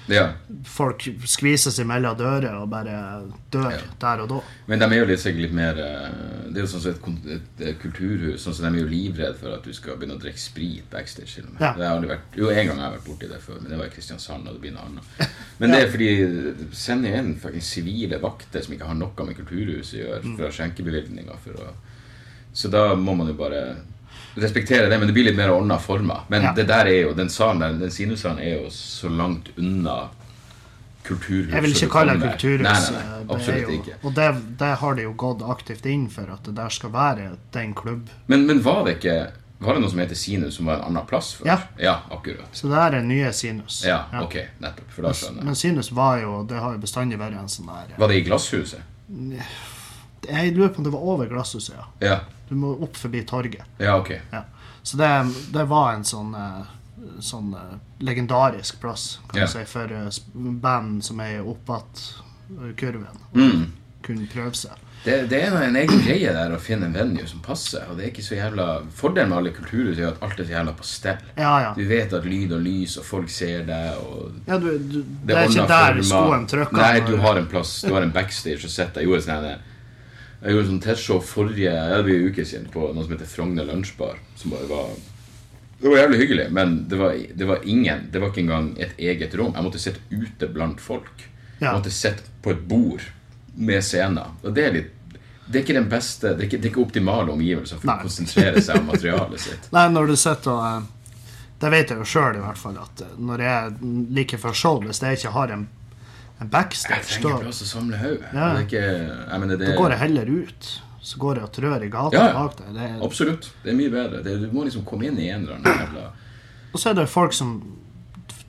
[0.10, 0.34] Ja.
[0.66, 3.80] folk skvises imellom dører og bare dør Ja.
[4.00, 4.40] der og da.
[4.68, 6.10] Men de er jo litt, sikkert litt mer eh,
[6.51, 8.42] Det er jo sånn som et, et, et kulturhus.
[8.44, 11.36] Sånn som De er jo livredd for at du skal begynne å drikke sprit backstage.
[11.36, 11.62] til og med.
[11.62, 11.74] Ja.
[11.74, 13.78] Det har aldri vært, jo, En gang har jeg vært borti det før, men det
[13.80, 14.48] var i Kristiansand.
[14.48, 15.04] og det blir noe annet.
[15.60, 20.04] Men det er fordi inn fucking sivile vakter som ikke har noe med kulturhuset å
[20.04, 21.38] gjøre, å ha skjenkebevilgninger.
[21.44, 21.74] For å,
[22.54, 23.78] så da må man jo bare
[24.36, 26.22] respektere det, men det blir litt mer ordna former.
[26.30, 26.54] Men Ja.
[26.54, 30.10] det der er jo, den salen der, den sinussalen er jo så langt unna
[31.04, 31.52] kulturhus.
[31.54, 32.62] Jeg vil ikke kalle det kulturhus.
[32.62, 33.94] Nei, eh, nei, nei, absolutt jo- ikke.
[34.04, 37.38] Og det, det har de jo gått aktivt inn for, at det der skal være
[37.54, 38.10] den klubb.
[38.28, 41.06] Men, men var det ikke Var det noe som heter Sinus, som var en annen
[41.06, 41.46] plass før?
[41.46, 41.58] Ja.
[41.78, 42.48] ja akkurat.
[42.52, 43.84] Så det her er nye Sinus.
[43.86, 44.88] Ja, ok, nettopp.
[44.90, 45.46] For da skjønner jeg.
[45.46, 48.24] Men Sinus var jo Det har jo bestandig vært en sånn der Var det i
[48.26, 48.82] Glasshuset?
[50.28, 51.86] Jeg lurer på om det var over Glasshuset, ja.
[52.08, 52.20] Ja.
[52.51, 53.63] Du må opp forbi torget.
[53.79, 54.10] Ja, ok.
[54.31, 54.41] Ja.
[54.84, 55.08] Så det,
[55.55, 56.65] det var en sånn, eh,
[57.24, 59.46] sånn eh, legendarisk plass kan Ja.
[59.48, 62.01] du si, for eh, band som er opp att
[62.75, 63.22] kurven.
[63.34, 63.72] Mm.
[64.03, 64.75] Kunne prøve seg.
[65.05, 67.88] Det, det er en egen greie der å finne en venue som passer.
[67.89, 68.67] Og det er ikke så jævla
[69.00, 71.24] Fordelen med alle kulturhus er at alt er så jævla på stell.
[71.39, 71.72] Ja, ja.
[71.77, 73.96] Du vet at lyd og lys, og folk ser deg,
[74.51, 76.84] ja du, du, det, er ikke der skoen trykker.
[76.84, 77.77] Nei, du har en plass.
[77.88, 79.01] Du har en backstage og sitter.
[79.05, 79.67] Jeg gjorde sånn her-
[80.42, 84.18] Jeg gjorde sånn testshow forrige en uke siden på noe som heter Frogner Lunsjbar.
[84.36, 84.94] Som bare var
[85.82, 88.98] Det var jævlig hyggelig, men det var, det var ingen Det var ikke engang et
[88.98, 89.54] eget rom.
[89.56, 91.28] Jeg måtte sitte ute blant folk.
[91.60, 93.06] Jeg måtte sitte på et bord
[93.56, 94.34] med scener.
[94.42, 94.98] Og det er litt
[95.52, 97.98] det er ikke den beste, det er ikke, det er ikke optimale omgivelser for Nei.
[98.00, 99.66] å konsentrere seg om materialet sitt.
[99.76, 101.26] Nei, når du sitter og eh,
[101.62, 103.74] Det vet jeg jo sjøl, i hvert fall, at eh, når jeg
[104.16, 105.66] like før show, hvis jeg ikke har en,
[106.42, 108.32] en Jeg trenger plass å samle hodet.
[108.34, 108.48] Ja.
[108.58, 110.72] Det ikke jeg mener, det, da går jeg heller ut.
[111.02, 112.34] Så går jeg og trør i gata Ja, ja.
[112.38, 112.74] bak deg.
[112.76, 113.48] Det er, Absolutt.
[113.64, 114.20] Det er mye bedre.
[114.26, 116.12] Det, du må liksom komme inn i en eller annen jævla
[116.72, 117.50] og så er det folk som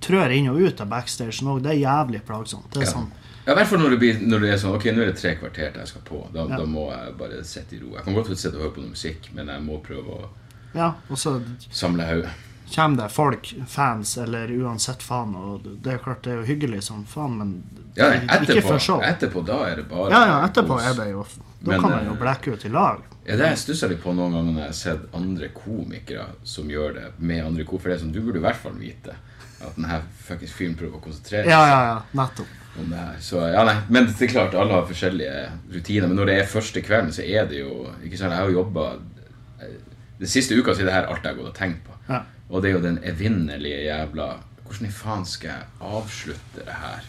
[0.05, 1.63] trør inn og ut av backstagen òg.
[1.65, 2.69] Det er jævlig plagsomt.
[2.71, 2.93] Det er Ja.
[2.93, 3.11] sånn
[3.47, 3.97] Ja, I hvert fall når
[4.31, 6.21] når det er sånn Ok, nå er det tre kvarter til jeg skal på.
[6.33, 6.57] Da, Ja.
[6.61, 7.97] da må jeg bare sitte i ro.
[7.97, 10.29] Jeg kan godt sitte og høre på noe musikk, men jeg må prøve å
[10.75, 12.31] Ja, så samle hodet.
[12.75, 16.83] Kommer det folk, fans eller uansett faen, og det er klart det er jo hyggelig
[16.88, 17.55] som faen, men
[17.97, 18.11] Ja,
[18.41, 19.00] ikke for show.
[19.05, 20.87] etterpå da er det bare Ja, ja, etterpå kos.
[20.91, 21.25] er det jo
[21.62, 23.02] Da Men, kan man jo eh, blekke ut i lag.
[23.26, 26.67] Ja, det jeg stusser litt på noen ganger når jeg har sett andre komikere som
[26.71, 27.83] gjør det med andre komikere.
[27.83, 29.14] For det er sånn, du burde i hvert fall vite
[29.62, 32.00] at denne fuckings fyren prøver å konsentrere seg ja, ja.
[32.19, 32.49] Nettopp.
[32.75, 33.21] det her.
[33.21, 36.09] Så ja, nei, Men det er klart, alle har forskjellige rutiner.
[36.09, 38.59] Men når det er første kvelden, så er det jo ikke sant, Jeg har jo
[38.59, 38.88] jobba
[40.19, 41.95] Den siste uka så er det her alt jeg har gått og tenkt på.
[42.09, 42.25] Ja.
[42.52, 44.26] Og det er jo den evinnelige jævla
[44.66, 47.09] Hvordan i faen skal jeg avslutte det her?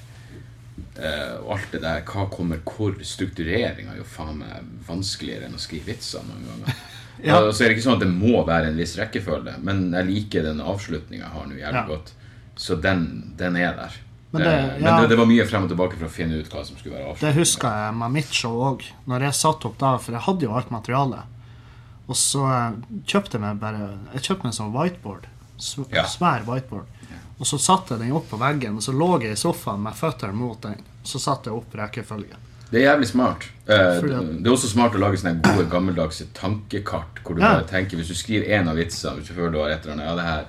[0.97, 2.95] Eh, og alt det der, hva kommer hvor?
[3.05, 6.75] Struktureringa er jo faen meg vanskeligere enn å skrive vitser noen ganger.
[7.23, 7.37] Ja.
[7.45, 10.07] Og så er det ikke sånn at det må være en viss rekkefølge, men jeg
[10.09, 11.83] liker den avslutninga jeg har nå jævlig Ja.
[11.87, 12.09] godt.
[12.59, 13.03] Så den,
[13.39, 13.93] den er der.
[14.33, 14.79] Men det- ja.
[14.81, 16.97] men det, det var mye frem og tilbake for å finne ut hva som skulle
[16.97, 18.83] være Det huska jeg med mitt show òg.
[19.07, 21.29] Når jeg satt opp da, for jeg hadde jo alt materialet.
[22.09, 23.85] Og så eh, kjøpte jeg meg bare
[24.17, 25.29] Jeg kjøpte meg en sånn whiteboard.
[25.57, 26.03] Sv Ja.
[26.05, 26.85] Svær whiteboard.
[27.39, 29.93] Og så satte jeg den opp på veggen, og så lå jeg i sofaen med
[29.93, 30.75] føttene mot den.
[31.03, 32.37] Og så satte jeg opp rekkefølgen.
[32.71, 33.43] Det er jævlig smart.
[33.67, 37.19] Eh, det er også smart å lage sånne gode, gammeldagse tankekart.
[37.23, 37.53] Hvor du Ja.
[37.59, 39.93] bare tenker, Hvis du skriver én av vitsene, hvis du føler du har et eller
[39.93, 40.45] annet Ja, det her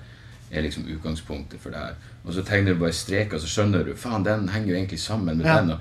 [0.52, 1.94] er liksom utgangspunktet for det her.
[2.26, 5.36] Og så tegner du bare streker, så skjønner du Faen, den henger jo egentlig sammen
[5.36, 5.60] med Ja.
[5.60, 5.70] den.
[5.72, 5.78] Og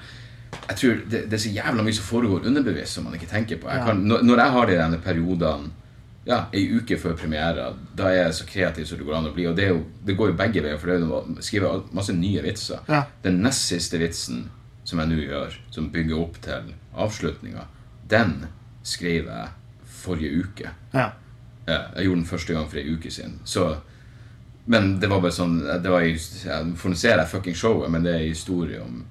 [0.69, 3.57] jeg tror det, det er så jævla mye som foregår underbevisst som man ikke tenker
[3.57, 3.69] på.
[3.69, 5.69] Jeg kan, når jeg har de denne periodene
[6.25, 9.33] ja, ei uke før premiere, da er jeg så kreativ som det går an å
[9.35, 9.47] bli.
[9.49, 12.41] Og det, jo, det går jo begge veier, for det er jo å masse nye
[12.45, 12.79] vitser.
[12.87, 13.03] Ja.
[13.23, 14.45] Den nest siste vitsen
[14.83, 17.65] som jeg nå gjør, som bygger opp til avslutninga,
[18.11, 18.45] den
[18.83, 19.47] skrev jeg
[20.03, 20.71] forrige uke.
[20.93, 21.09] Ja.
[21.67, 23.37] Ja, jeg gjorde den første gang for ei uke siden.
[23.47, 23.69] Så,
[24.67, 28.29] men det var bare sånn det var, i- jeg fucking showet, men det er en
[28.33, 29.05] historie om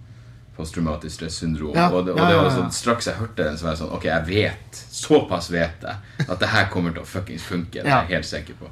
[0.56, 1.76] posttraumatisk stressyndrom.
[1.76, 3.74] Ja, og det, og ja, det ja, var sånn, straks jeg hørte den, så var
[3.74, 7.46] jeg sånn Ok, jeg vet, såpass vet jeg, at det her kommer til å fuckings
[7.48, 7.80] funke.
[7.80, 8.70] Det er jeg helt sikker på.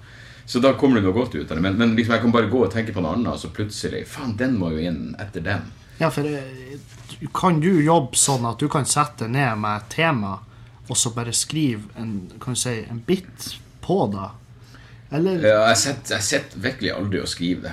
[0.50, 1.62] Så da kommer det noe godt ut av det.
[1.62, 4.02] Men, men liksom jeg kan bare gå og tenke på noe annet, og så plutselig
[4.10, 5.68] Faen, den må jo inn etter den.
[6.00, 6.76] Ja, for eh,
[7.36, 10.38] kan du jobbe sånn at du kan sette ned med et tema,
[10.88, 13.52] og så bare skrive en, kan du si, en bit
[13.84, 14.30] på det?
[15.12, 17.72] Eller jeg sitter sett virkelig aldri og skriver det.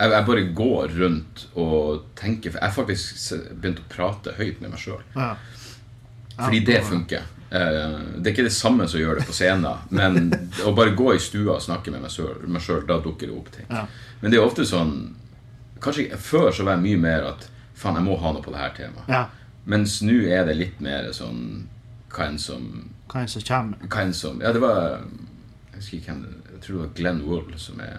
[0.00, 4.62] Jeg, jeg bare går rundt og tenker For jeg har faktisk begynt å prate høyt
[4.62, 5.02] med meg sjøl.
[5.16, 5.34] Ja.
[6.38, 7.26] Fordi det funker.
[7.50, 10.32] Eh, Det er ikke det samme som gjør det på scenen, men
[10.64, 12.10] å bare gå i stua og snakke med meg
[12.64, 13.66] sjøl, da dukker det opp ting.
[13.72, 13.84] Ja.
[14.20, 15.14] Men det er ofte sånn
[15.80, 17.44] Kanskje Før så var jeg mye mer at
[17.78, 19.08] faen, jeg må ha noe på det her temaet.
[19.12, 19.26] ja.
[19.68, 21.66] Mens nå er det litt mer sånn
[22.14, 22.62] hva enn som
[23.12, 23.76] Hva enn som kommer.
[23.84, 25.02] hva enn som Ja, det var
[25.74, 27.98] Jeg husker ikke hvem det tror det var Glenn Wool, som er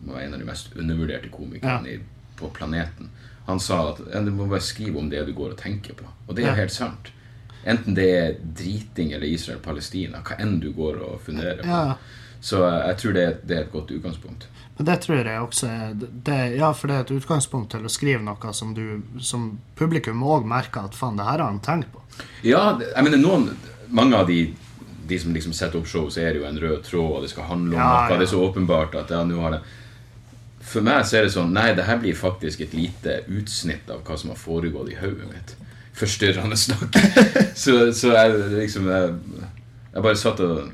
[0.00, 1.98] være en av de mest undervurderte komikerne ja.
[2.36, 3.10] på planeten.
[3.46, 6.06] Han sa at du må bare skrive om det du går og tenker på.
[6.26, 7.10] Og det er jo helt sant.
[7.68, 11.80] Enten det er driting eller Israel-Palestina, hva enn du går og funderer på.
[12.40, 14.46] Så eh, jeg tror det det er et godt utgangspunkt.
[14.78, 17.92] Men det tror jeg også er det, Ja, for det er et utgangspunkt til å
[17.92, 21.92] skrive noe som du som publikum òg merker at faen, det her har han tenkt
[21.92, 22.00] på.
[22.46, 23.50] Ja, jeg mener noen
[23.90, 24.54] Mange av de
[25.10, 27.30] De som liksom setter opp show, så er det jo en rød tråd, og det
[27.32, 28.10] skal handle om Ja, noe.
[28.14, 28.18] ja.
[28.20, 29.62] Det er så åpenbart at ja, nå har det
[30.70, 34.04] For meg så er det sånn Nei, det her blir faktisk et lite utsnitt av
[34.06, 35.56] hva som har foregått i hodet mitt.
[35.98, 36.94] Forstyrrende snakk.
[37.62, 39.16] så, så jeg liksom jeg,
[39.94, 40.70] jeg bare satt og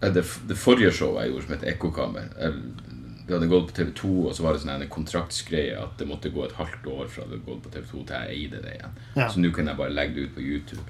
[0.00, 4.12] det, det forrige showet jeg gjorde, som het Ekkokammer Det hadde gått på TV 2,
[4.28, 7.26] og så var det sånn en kontraktsgreie at det måtte gå et halvt år fra
[7.26, 8.96] det hadde gått på TV 2 til jeg eide det igjen.
[9.18, 9.26] Ja.
[9.30, 10.86] Så nå kunne jeg bare legge det ut på YouTube.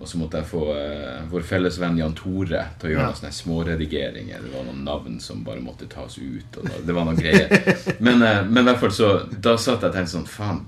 [0.00, 3.06] Og så måtte jeg få uh, vår felles venn Jan Tore til å gjøre Ja.
[3.06, 4.42] noen sånne småredigeringer.
[4.42, 6.56] Det var noen navn som bare måtte tas ut.
[6.60, 7.48] Og det var noen greier.
[8.00, 10.64] Men, uh, men i hvert fall så Da satt jeg og tenkte sånn Faen,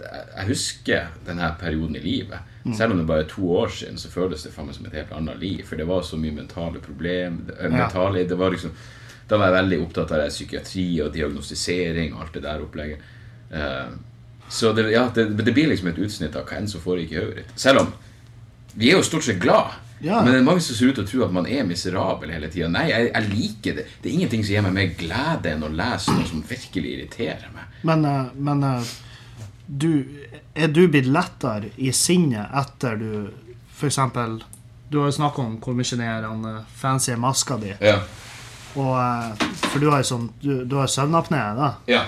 [0.00, 2.38] jeg husker denne perioden i livet.
[2.76, 5.12] Selv om det bare er to år siden, så føles det faen som et helt
[5.16, 5.62] annet liv.
[5.68, 7.44] For det var så mye mentale problem.
[7.46, 7.70] Det, eh, Ja.
[7.86, 8.72] mentale, det var liksom,
[9.28, 12.98] da var jeg veldig opptatt av det, psykiatri og diagnostisering og alt det der opplegget.
[13.52, 13.94] Uh,
[14.48, 17.20] så det, ja, det, det blir liksom et utsnitt av hva enn som foregikk i
[17.20, 17.52] hodet ditt.
[17.56, 17.92] Selv om
[18.74, 19.78] vi er jo stort sett glad.
[20.00, 20.22] Ja.
[20.22, 22.48] Men det er mange som ser ut til å tro at man er miserabel hele
[22.48, 22.70] tida.
[22.72, 23.84] Nei, jeg, jeg liker det.
[24.00, 27.50] Det er ingenting som gir meg mer glede enn å lese noe som virkelig irriterer
[27.52, 27.74] meg.
[27.88, 28.94] Men, eh, men eh,
[29.66, 29.90] du,
[30.54, 33.12] er du blitt lettere i sinnet etter du
[33.80, 34.42] eksempel
[34.90, 36.42] Du har jo snakka om hvor mye den
[36.76, 37.74] fancy maska di.
[37.80, 38.00] Ja.
[38.74, 41.74] Og, eh, for du har jo sånn Du, du har søvnapné, da.
[41.90, 42.04] ja.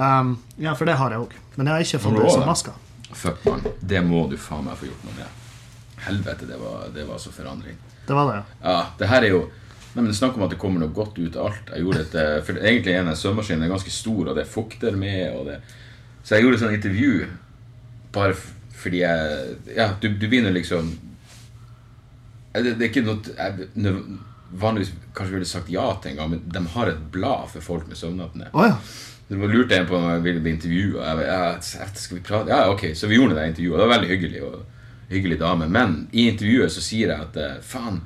[0.00, 1.34] Um, ja, for det har jeg òg.
[1.56, 2.72] Men jeg har ikke fått det som maska.
[3.12, 3.64] Fuck, man.
[3.80, 5.40] Det må du faen meg få gjort noe med.
[6.06, 7.76] Helvete, det var, det var så forandring.
[8.06, 8.44] Det var det, ja.
[8.70, 9.42] Ja, det her er jo
[9.90, 11.70] Nei, men Snakk om at det kommer noe godt ut av alt.
[11.74, 15.32] Jeg gjorde et, eh, for Egentlig er den søvnmaskinen ganske stor, og det fukter med.
[15.34, 15.56] Og det,
[16.22, 17.14] så jeg gjorde et sånt intervju
[18.14, 18.36] bare
[18.80, 20.92] fordi jeg Ja, du, du begynner liksom
[22.52, 24.00] Eh, det, det er ikke noe jeg,
[24.60, 27.84] Vanligvis kanskje ville sagt ja til en gang, men de har et blad for folk
[27.86, 28.48] med søvnapné.
[28.50, 28.80] Oh, ja.
[29.30, 31.06] Det lurte jeg på om jeg ville bli intervjua.
[31.06, 32.50] Jeg, jeg, jeg, skal vi prate?
[32.50, 33.78] Ja, ok, Så vi gjorde det intervjuet.
[33.78, 34.42] Det var veldig hyggelig.
[34.42, 34.62] og
[35.10, 35.68] hyggelig dame.
[35.68, 38.00] Men i intervjuet så sier jeg at eh, faen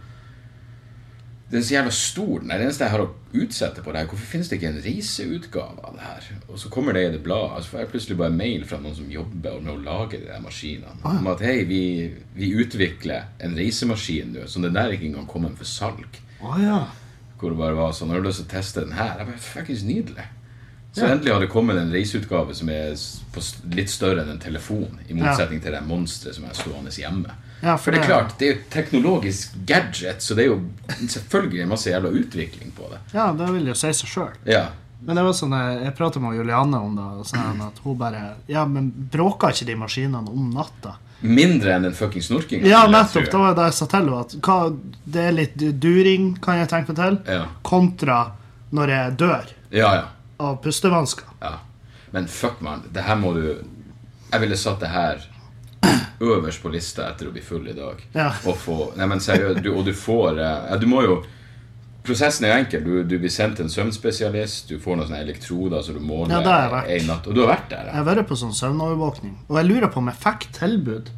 [1.51, 2.41] Den er så jævla stor.
[2.41, 4.09] Den er det eneste jeg har å utsette på det her.
[4.11, 6.29] Hvorfor finnes det ikke en reiseutgave av det her?
[6.49, 7.63] Og så kommer det i det bladet.
[7.63, 10.43] Så får jeg plutselig bare mail fra noen som jobber med å lage de der
[10.43, 10.97] maskinene.
[11.05, 11.83] Om at hei, vi,
[12.35, 16.19] vi utvikler en reisemaskin nå, som den der ikke engang kommer for salg.
[16.43, 16.81] Å ja.
[17.39, 19.19] Hvor det bare var sånn Har du lyst til å teste den her?
[19.21, 20.27] Jeg bare, fuckings nydelig.
[20.95, 22.93] Så endelig har det kommet en reiseutgave som er
[23.75, 27.35] litt større enn en telefon, i motsetning til det monsteret som er stående hjemme.
[27.65, 30.61] Ja, For det er klart, det er jo teknologisk gadget, så det er jo
[31.09, 33.01] selvfølgelig masse jævla utvikling på det.
[33.17, 34.35] Ja, det vil jo si seg sjøl.
[34.47, 34.67] Ja.
[35.05, 37.97] Men det var sånn, jeg, jeg pratet med Julianne om det, og sånn at hun
[38.01, 40.95] bare Ja, men bråker ikke de maskinene om natta?
[41.25, 42.69] Mindre enn den fucking snorkinga.
[42.69, 43.31] Ja, nettopp.
[43.33, 44.65] Det var det jeg sa til henne.
[45.17, 47.47] Det er litt during, kan jeg tenke meg til, Ja.
[47.65, 48.19] kontra
[48.75, 50.05] når jeg dør ja, ja.
[50.39, 51.25] Av pustevansker.
[51.41, 51.59] Ja.
[52.11, 52.83] Men fuck, man.
[52.93, 53.47] Det her må du
[54.33, 55.21] Jeg ville satt det her
[56.21, 58.01] øverst på lista etter å bli full i dag.
[58.15, 58.31] Ja.
[58.47, 61.23] Og få Nei, men seriøst, du, og du får eh, Ja, du må jo
[62.05, 62.83] Prosessen er jo enkel.
[62.85, 66.35] Du, du blir sendt til en søvnspesialist, du får noen sånne elektroder så du måler
[66.45, 67.27] Ja, en natt.
[67.31, 67.87] Og du har vært der?
[67.89, 71.09] Jeg har vært på sånn søvnovervåkning, og jeg lurer på om jeg fikk tilbud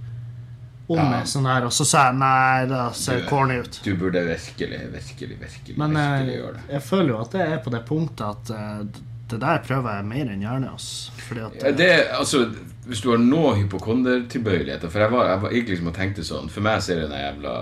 [0.87, 1.24] om Ja.
[1.26, 3.81] sånn her, og så sa jeg nei, det ser Du- corny ut.
[3.83, 6.62] Du burde virkelig, virkelig, virkelig, Men virkelig jeg, gjøre det.
[6.76, 8.85] jeg føler jo at det er på det punktet at eh,
[9.29, 10.71] det der prøver jeg mer enn gjerne.
[10.73, 12.45] Altså, at Ja, Det, altså,
[12.87, 16.47] hvis du har noe hypokondertilbøyeligheter For jeg var, jeg var gikk liksom og tenkte sånn
[16.53, 17.55] For meg så er det den jævla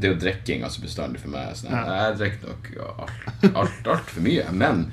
[0.00, 1.52] Det er jo drikking altså bestandig for meg.
[1.56, 1.84] Sånn, Ja.
[2.08, 4.46] Jeg drikker nok alt, alt, alt for mye.
[4.52, 4.86] Men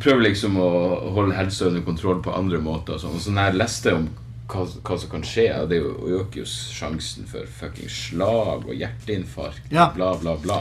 [0.00, 0.68] prøver liksom å
[1.16, 2.94] holde helsa under kontroll på andre måter.
[2.98, 3.18] Og sånn.
[3.20, 4.06] Så når jeg leste om
[4.50, 9.90] hva, hva som kan skje, det øker jo sjansen for fucking slag og hjerteinfarkt, Ja.
[9.94, 10.60] bla, bla, bla.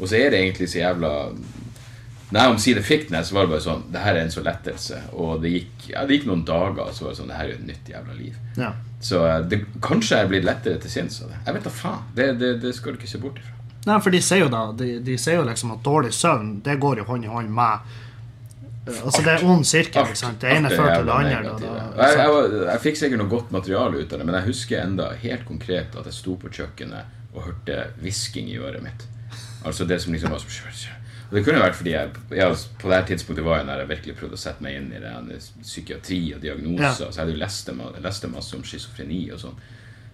[0.00, 1.10] Og så er det egentlig så jævla
[2.30, 4.42] når jeg omsider fikk den, så var det bare sånn Det her er en så
[4.42, 4.96] lettelse.
[5.14, 7.52] Og det gikk, ja, det gikk noen dager, så var det sånn Det her er
[7.52, 8.38] jo et nytt jævla liv.
[8.58, 8.72] ja.
[9.06, 11.36] Så eh, det, kanskje jeg er blitt lettere til sinns av det.
[11.46, 12.00] Jeg vet da faen.
[12.16, 13.52] Det, det, det skal du ikke se bort ifra.
[13.86, 16.74] Nei, for de sier jo da De, de sier jo liksom at dårlig søvn, det
[16.82, 17.84] går jo hånd i hånd med
[18.88, 20.40] eh, Altså, det er ond sirkel, ikke sant?
[20.42, 21.42] Det ene er fører til det andre.
[21.44, 24.48] Da, Da, Jeg, jeg, jeg fikk sikkert noe godt materiale ut av det, men jeg
[24.48, 29.06] husker enda helt konkret at jeg sto på kjøkkenet og hørte hvisking i øret mitt.
[29.66, 30.50] Altså det som liksom var som
[31.28, 33.88] og Det kunne vært fordi jeg, jeg på det her tidspunktet var jeg når jeg
[33.94, 36.84] virkelig prøvde å sette meg inn i det psykiatri og diagnoser.
[36.86, 36.92] Ja.
[36.94, 37.70] Så jeg hadde jo lest,
[38.04, 39.56] lest masse om schizofreni og sånn.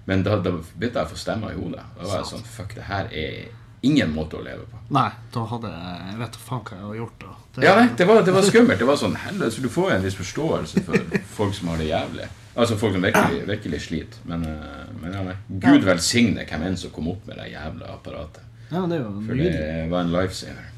[0.09, 1.85] Men da, da begynte jeg å få stemmer i hodet.
[1.99, 3.43] Da var jeg sånn Fuck, det her er
[3.83, 4.79] ingen måte å leve på.
[4.95, 7.31] nei, da hadde jeg vet faen hva jeg hadde gjort da.
[7.55, 8.79] Det, Ja, nei, det var, det var skummelt.
[8.79, 11.89] Det var sånn, helvete, så Du får en viss forståelse for folk som har det
[11.91, 12.29] jævlig.
[12.53, 14.25] Altså folk som virkelig, virkelig sliter.
[14.29, 15.37] Men, eh, men ja, nei.
[15.63, 18.43] Gud velsigne hvem enn som kom opp med det jævla apparatet.
[18.71, 19.57] ja, det jo For det
[19.91, 20.69] var en lifesaver.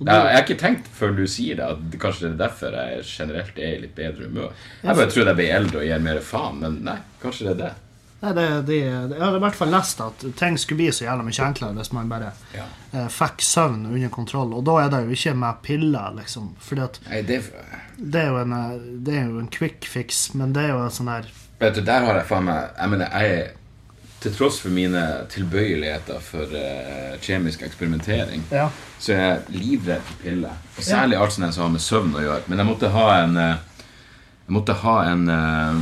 [0.00, 3.04] Og Jeg, har ikke tenkt før du sier det, at kanskje det er derfor jeg
[3.04, 4.52] generelt er i litt bedre humør.
[4.82, 7.60] Jeg bare trodde jeg ble eldre og gir mer faen, men nei, kanskje det er
[7.66, 7.72] det.
[8.20, 11.24] Nei, det, det, jeg hadde i hvert fall lest at ting skulle bli så jævla
[11.24, 12.66] mye enklere hvis man bare Ja.
[12.92, 14.52] eh, fikk søvn under kontroll.
[14.58, 16.50] Og da er det jo ikke med piller, liksom.
[16.60, 17.38] Fordi at Nei, det,
[17.96, 18.74] det er jo en, eh,
[19.08, 21.82] det er jo en quick fix, men det er jo en sånn her vet du,
[21.84, 23.48] der har jeg faen meg Jeg mener, jeg er
[24.20, 25.02] til tross for mine
[25.32, 28.68] tilbøyeligheter for uh, kjemisk eksperimentering, Ja.
[28.98, 30.58] så er jeg livredd for piller.
[30.76, 32.42] Og særlig alt som har med søvn å gjøre.
[32.46, 33.56] Men jeg måtte ha en eh,
[34.46, 35.74] Jeg måtte ha en eh,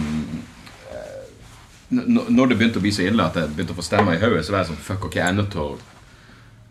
[1.90, 4.44] Når det begynte å bli så ille at jeg begynte å få stemmer i hodet,
[4.44, 5.79] så var jeg sånn Fuck, ok, jeg er nødt til å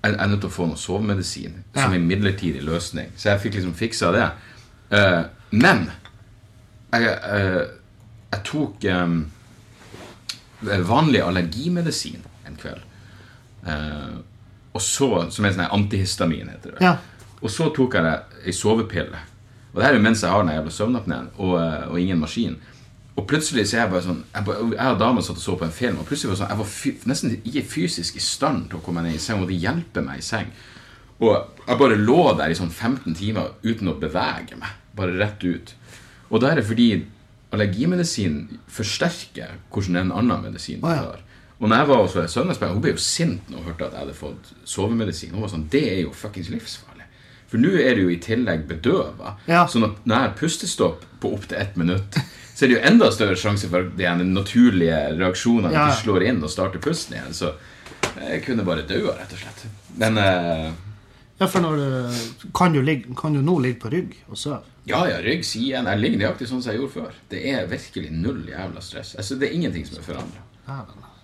[0.06, 3.10] jeg er nødt til å få noe sovemedisin som en midlertidig løsning.
[3.18, 4.28] Så jeg fikk liksom fiksa det.
[4.94, 5.88] Uh, men
[6.94, 7.64] jeg, uh,
[8.32, 9.18] jeg tok eh,
[10.62, 12.84] vanlig allergimedisin en kveld.
[13.68, 14.18] Uh,
[14.78, 16.86] og så, Som er sånn antihistamin, heter det.
[16.86, 16.98] Ja.
[17.42, 19.20] Og så tok jeg ei sovepille.
[19.72, 22.56] Og det her er mens jeg har den jævla søvnapneen og, eh, og ingen maskin.
[23.18, 25.56] Og plutselig så er jeg bare sånn Jeg, bare, jeg og dama satt og så
[25.58, 28.70] på en film, og plutselig var sånn jeg var fy, nesten ikke fysisk i stand
[28.70, 30.50] til å komme ned i seng, og de hjelper meg i seng.
[31.18, 31.34] Og
[31.66, 34.74] jeg bare lå der i sånn 15 timer uten å bevege meg.
[34.98, 35.74] Bare rett ut.
[36.30, 36.90] Og da er det fordi
[37.56, 41.06] allergimedisin forsterker hvordan en annen medisin oh, ja.
[41.06, 41.24] tar.
[41.58, 44.04] Og når jeg var hos Søndagsberg, hun ble jo sint når hun hørte at jeg
[44.04, 45.34] hadde fått sovemedisin.
[45.34, 47.08] Hun var sånn, Det er jo fuckings livsfarlig.
[47.48, 49.38] For nå er du jo i tillegg bedøva.
[49.50, 49.64] Ja.
[49.72, 52.20] Sånn at når jeg har pustestopp på opptil ett minutt,
[52.54, 55.88] så er det jo enda større sjanse for at de naturlige reaksjonene Ja.
[55.88, 57.34] ikke slår inn og starter pusten igjen.
[57.34, 57.54] Så
[58.18, 59.66] jeg kunne bare daua, rett og slett.
[59.98, 60.74] Men uh...
[61.40, 64.66] ja, for når du kan du, ligge, kan du nå ligge på rygg og sove.
[64.88, 67.14] Ja, ja, rygg side Jeg ligger nøyaktig sånn som jeg gjorde før.
[67.30, 69.16] Det er virkelig null jævla stress.
[69.20, 70.42] Altså, det er ingenting som er forandra.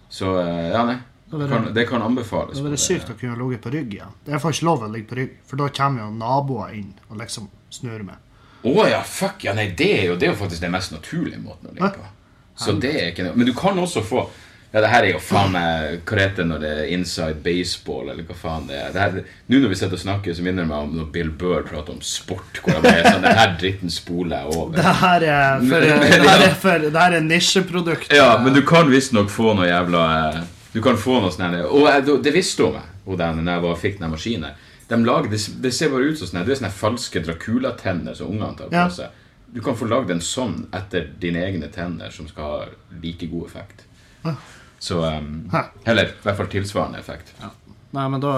[0.10, 0.98] Så eh, ja, nei.
[1.34, 2.60] Det Kan, det- det kan anbefales.
[2.62, 4.12] Det er sykt å kunne ligge på rygg igjen.
[4.26, 7.18] Det er faktisk lov å ligge på rygg, for da kommer jo naboer inn og
[7.18, 8.16] liksom snurrer med.
[8.64, 11.42] Å ja, fuck ja, nei, det er jo, det er jo faktisk den mest naturlige
[11.42, 12.06] måten å ligge på.
[12.56, 14.28] Så det er ikke noe Men du kan også få
[14.74, 18.08] Ja, det her er jo faen meg Hva heter det når det er inside baseball,
[18.10, 19.20] eller hva faen det er.
[19.52, 21.94] Nå når vi sitter og snakker, så minner det meg om når Bill Burr prater
[21.94, 22.58] om sport.
[22.66, 24.74] Hvor jeg er sånn det her dritten spoler jeg over.
[24.80, 28.16] Det her er, for, det her er, for, det her er nisjeprodukt.
[28.18, 30.42] Ja, men du kan visstnok få noe jævla eh,
[30.74, 33.78] Du kan få noe sånn Og det visste hun meg, hun der, når jeg var,
[33.86, 34.58] fikk den maskinen.
[34.90, 38.34] De lager, det, ser bare ut som sånne, her- du vet, sånne falske Dracula-tenner som
[38.34, 39.22] ungene tar på seg.
[39.54, 42.68] Du kan få lagd en sånn etter dine egne tenner som skal ha
[43.06, 43.86] like god effekt.
[44.84, 45.36] Så um,
[45.88, 47.30] Eller i hvert fall tilsvarende effekt.
[47.94, 48.34] Nei, men da,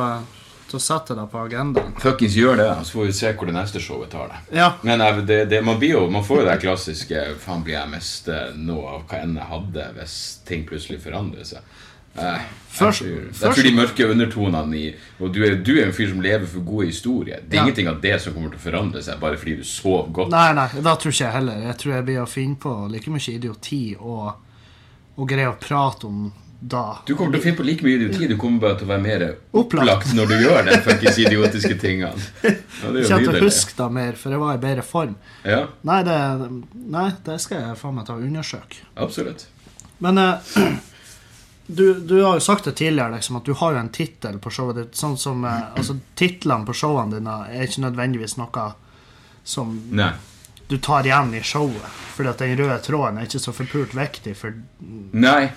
[0.70, 1.94] da setter jeg deg på agendaen.
[2.04, 4.42] Fuckings gjør det, så får vi se hvor det neste showet tar det.
[4.60, 4.68] Ja.
[4.86, 7.90] Men eh, det, det, man, blir jo, man får jo det klassiske Faen, blir jeg
[7.96, 11.74] miste noe av hva enn jeg hadde, hvis ting plutselig forandrer seg?
[12.20, 14.86] Eh, Først- jeg, tror, jeg tror de mørke undertonene i
[15.24, 17.42] Og du er, du er en fyr som lever for gode historier.
[17.42, 17.66] Det er Ja.
[17.66, 20.30] ingenting av det som kommer til å forandre seg bare fordi du sov godt.
[20.36, 21.66] Nei, nei, da tror ikke jeg heller.
[21.72, 24.34] Jeg tror jeg blir å finne på like mye idioti og,
[25.15, 26.25] og greie å prate om
[26.65, 26.97] da.
[27.06, 28.28] Du kommer til å finne på like mye idioti.
[28.32, 29.84] Du kommer bare til å være mer Opplagt.
[29.84, 32.25] opplagt når du gjør de fuckings idiotiske tingene.
[32.41, 32.54] Ja,
[32.95, 35.13] det Ikke at jeg husker det mer, for jeg var i bedre form.
[35.45, 36.17] Ja, Nei, det,
[36.95, 38.82] nei, det skal jeg faen meg ta og undersøke.
[38.95, 39.45] absolutt.
[40.04, 40.56] Men eh,
[41.67, 44.49] du, du har jo sagt det tidligere, liksom, at du har jo en tittel på
[44.51, 44.95] showet ditt.
[44.99, 48.71] Sånn som eh, altså, Titlene på showene dine er ikke nødvendigvis noe
[49.45, 50.12] som Nei.
[50.67, 51.91] Du tar igjen i showet.
[52.15, 54.36] Fordi at den røde tråden er ikke så forpult viktig.
[54.39, 54.56] For,
[55.12, 55.49] Nei.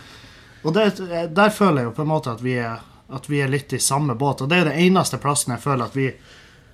[0.62, 0.88] og det,
[1.34, 2.82] der føler jeg jo på en måte at vi, er,
[3.14, 4.42] at vi er litt i samme båt.
[4.42, 6.12] Og det er den eneste plassen jeg føler at vi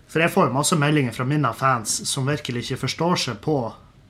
[0.09, 3.57] For jeg får jo masse meldinger fra mine fans som virkelig ikke forstår seg på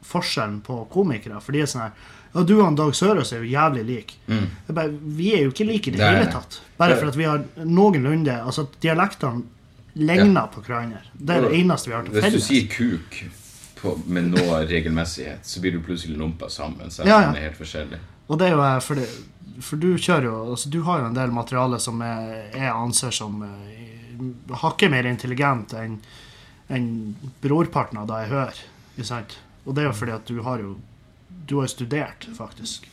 [0.04, 1.38] forskjellen på komikere.
[1.40, 4.16] For de er sånn her Ja, du og Dag Sørås er jo jævlig like.
[4.26, 4.48] Mm.
[4.74, 6.58] bare, vi er jo ikke like i det hele tatt.
[6.76, 9.44] Bare for at vi har noenlunde Altså dialektene
[9.94, 11.00] ligner på hverandre.
[11.14, 13.22] Det er det eneste vi har til Hvis du sier kuk
[13.84, 16.90] på, med noe regelmessighet, så blir du plutselig lumpa sammen.
[16.90, 17.30] Så Ja, ja.
[17.36, 18.00] er helt forskjellig.
[18.26, 19.06] Og det er jo eh, fordi
[19.62, 23.42] For du kjører jo altså Du har jo en del materiale som jeg anser som
[23.44, 25.98] eh, hakket mer intelligent enn
[26.72, 26.86] en
[27.44, 28.60] brorparten av det jeg hører.
[28.94, 29.34] Ikke sant?
[29.66, 30.76] Og det er jo fordi at du har jo
[31.44, 32.86] Du har studert, faktisk.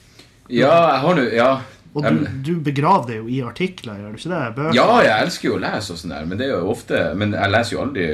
[0.51, 1.51] Ja, jeg har nå Ja.
[1.93, 4.43] Og du, du begraver det jo i artikler, gjør du ikke det?
[4.55, 4.75] Bøker?
[4.77, 7.33] Ja, jeg elsker jo å lese og sånn der, men det er jo ofte Men
[7.35, 8.05] jeg leser jo aldri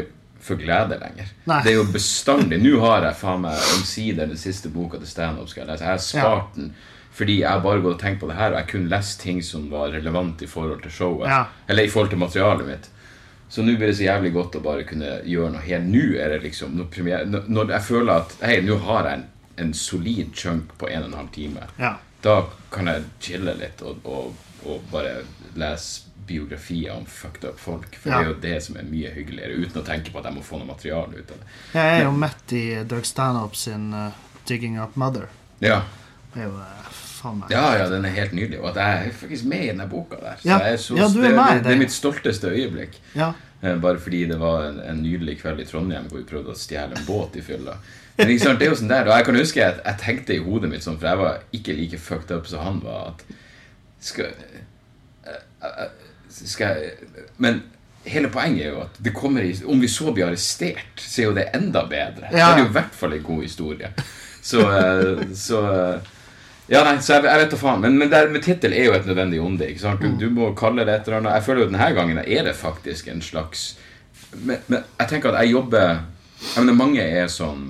[0.47, 1.31] for glede lenger.
[1.49, 1.61] Nei.
[1.63, 5.51] Det er jo bestandig Nå har jeg faen meg omsider den siste boka til standup
[5.57, 6.71] jeg har spart den
[7.17, 9.63] fordi jeg bare gått og tenkt på det her, og jeg kunne lest ting som
[9.71, 11.25] var relevant i forhold til showet.
[11.31, 11.39] Ja.
[11.65, 12.89] Eller i forhold til materialet mitt.
[13.49, 16.33] Så nå blir det så jævlig godt å bare kunne gjøre noe helt Nå er
[16.35, 19.25] det liksom når jeg føler at Hei, nå har jeg en,
[19.63, 21.93] en solid chunk på en og en halv time Ja.
[22.21, 22.41] da
[22.73, 24.35] kan jeg chille litt og, og,
[24.67, 25.21] og bare
[25.55, 27.95] lese biografier om fucked up folk.
[27.95, 28.19] For Ja.
[28.19, 30.43] det er jo det som er mye hyggeligere, uten å tenke på at jeg må
[30.43, 31.47] få noe materiale ut av det.
[31.73, 34.11] Jeg er jo midt i Doug Stanhope sin uh,
[34.45, 35.27] 'Digging Up Mother'.
[35.61, 35.81] Ja,
[36.33, 38.59] Det er jo uh, faen meg ja, ja den er helt nydelig.
[38.61, 40.35] Og at jeg er faktisk med i denne boka der.
[40.41, 40.77] Så Ja.
[40.77, 42.99] så, Ja, du er med det, det er mitt stolteste øyeblikk.
[43.15, 43.33] Ja.
[43.63, 46.57] Eh, Bare fordi det var en, en nydelig kveld i Trondheim hvor vi prøvde å
[46.57, 47.77] stjele en båt i fylla.
[48.17, 50.33] Men ikke sant, det er jo sånn der, og jeg kan huske at jeg tenkte
[50.35, 53.23] i hodet mitt sånn, for jeg var ikke like fucked up som han var, at
[53.99, 54.31] skal,
[55.27, 56.06] uh, eh,
[56.45, 57.63] skal jeg, Men
[58.07, 61.25] hele poenget er jo at det kommer i, om vi så blir arrestert, så er
[61.29, 62.29] jo det enda bedre.
[62.31, 62.51] Ja.
[62.51, 63.91] Det er jo i hvert fall en god historie.
[64.47, 66.13] Så, eh, så eh,
[66.67, 67.81] ja, nei, så jeg, jeg vet da faen.
[67.83, 69.67] Men, men der med tittel er jo et nødvendig onde.
[69.67, 70.03] ikke sant?
[70.03, 71.37] Du, du må kalle det et eller annet.
[71.39, 73.67] Jeg føler jo at denne gangen er det faktisk en slags
[74.33, 76.01] Men, men jeg tenker at jeg jobber
[76.41, 77.69] Jeg mener, mange er sånn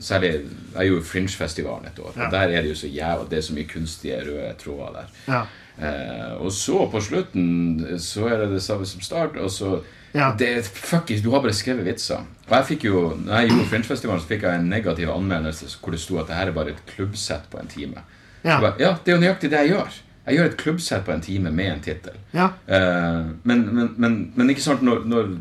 [0.00, 0.32] særlig
[0.74, 2.26] Jeg gjorde Fringe-festivalen et år, Ja.
[2.26, 5.06] og der er det jo så jævla Det er så mye kunstige røde tråder der.
[5.28, 5.42] Ja.
[5.78, 9.36] Eh, og så på slutten så er det det samme som start.
[9.36, 9.80] Og så
[10.14, 10.32] Ja.
[10.38, 12.16] det, er- it, du har bare skrevet vitser.
[12.48, 15.90] Og jeg fikk jo Når jeg gjorde Fringe-festivalen, så fikk jeg en negativ anmeldelse hvor
[15.90, 18.02] det sto at det her er bare et klubbsett på en time.
[18.44, 18.60] Ja.
[18.60, 19.88] Bare, ja, det er jo nøyaktig det jeg gjør.
[20.26, 22.12] Jeg gjør et klubbsett på en time med en tittel.
[22.34, 22.48] Ja.
[22.68, 25.36] Eh, men, men, men, men ikke sant når, når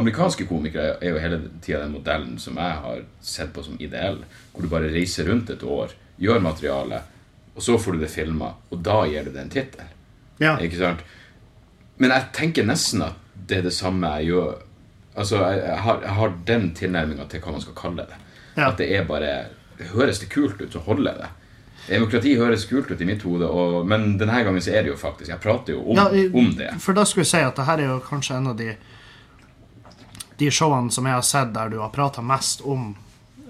[0.00, 4.22] Amerikanske komikere er jo hele tida den modellen som jeg har sett på som ideell.
[4.52, 7.02] Hvor du bare reiser rundt et år, gjør materiale,
[7.54, 9.90] og så får du det filma, og da gir du det en tittel.
[10.40, 10.54] Ja.
[10.64, 11.02] Ikke sant?
[12.00, 14.54] Men jeg tenker nesten at det er det samme jeg gjør.
[15.14, 18.16] Altså, jeg, har, jeg har den tilnærminga til hva man skal kalle det.
[18.56, 18.70] Ja.
[18.70, 19.34] At det er bare
[19.92, 21.28] Høres det kult ut, så holder jeg det.
[21.88, 24.96] Demokrati høres kult ut i mitt hode, og, men denne gangen så er det jo
[25.00, 26.68] faktisk Jeg prater jo om, Ja, i- om det.
[26.78, 28.68] For da skulle jeg si at det her er jo kanskje en av de
[30.38, 32.94] De showene som jeg har sett der du har prata mest om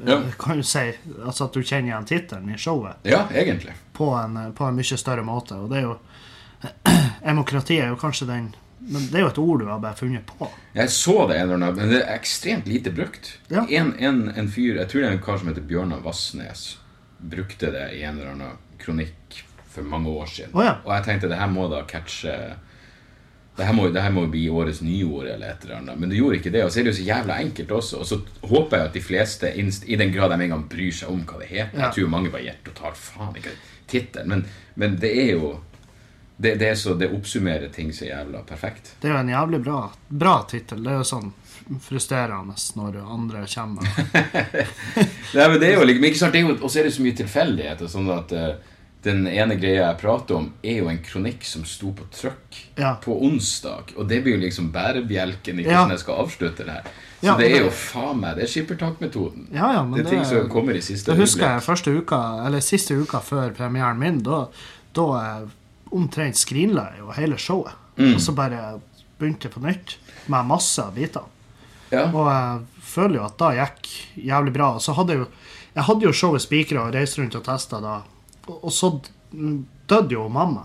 [0.05, 0.16] Ja.
[0.18, 0.92] eh, Kan du si
[1.25, 3.73] altså at du kjenner igjen tittelen i showet Ja, egentlig.
[3.92, 5.55] på en, eh, på en mye større måte.
[5.55, 5.99] Og det er jo
[7.25, 10.27] Demokrati er jo kanskje den Men det er jo et ord du har bare funnet
[10.27, 10.49] på.
[10.75, 13.38] Jeg så det en men det er ekstremt lite brukt.
[13.49, 13.62] Ja.
[13.71, 16.79] En, en, en fyr, jeg tror det er en kar som heter Bjørnar Vassnes,
[17.21, 20.51] brukte det i en eller annen kronikk for mange år siden.
[20.59, 20.75] Oh, ja.
[20.85, 22.35] Og jeg tenkte det her må da catche
[23.57, 25.99] det her, må, det her må bli årets nyord eller et eller annet.
[26.01, 26.62] Men det gjorde ikke det.
[26.65, 27.99] Og så er det jo så jævla enkelt også.
[28.01, 28.17] Og så
[28.49, 29.51] håper jeg at de fleste,
[29.85, 31.83] i den grad de en gang bryr seg om hva det heter.
[31.83, 33.53] Jeg tror mange bare gir totalt faen ikke
[33.93, 34.33] tittelen.
[34.33, 34.47] Men,
[34.81, 35.53] men det er jo
[36.43, 38.95] det, det, så, det oppsummerer ting så jævla perfekt.
[39.01, 40.81] Det er jo en jævlig bra, bra tittel.
[40.83, 41.31] Det er jo sånn
[41.85, 43.87] frustrerende når andre kommer.
[45.37, 47.19] Nei, men det er jo liksom, ikke sant, jo, Og så er det så mye
[47.21, 47.93] tilfeldigheter.
[47.93, 48.72] Sånn at eh,
[49.03, 52.95] den ene greia jeg prater om, er jo en kronikk som sto på trykk Ja.
[53.03, 53.93] på onsdag.
[53.99, 55.71] Og det blir jo liksom bærebjelken i Ja.
[55.83, 56.83] hvordan jeg skal avslutte det her.
[57.23, 59.47] Så Ja, det er det- jo faen meg Det er skippertakmetoden.
[59.53, 61.17] Ja, ja, det er ting som kommer i siste øyeblikk.
[61.17, 64.23] Det husker jeg første uka, eller siste uka før premieren min.
[64.23, 64.47] Da,
[64.95, 65.43] da
[65.93, 67.73] omtrent skrinla jeg jo hele showet.
[67.97, 68.15] Mm.
[68.15, 68.81] Og så bare
[69.21, 69.97] begynte jeg på nytt
[70.29, 71.25] med masse av bitene.
[71.93, 72.07] Ja.
[72.11, 73.88] Og jeg føler jo at da gikk
[74.27, 74.75] jævlig bra.
[74.75, 75.27] Og så hadde jeg jo
[75.75, 78.03] Jeg hadde jo showet spikra og reiste rundt og testa da.
[78.48, 78.90] Og, så
[79.33, 80.64] døde jo mamma.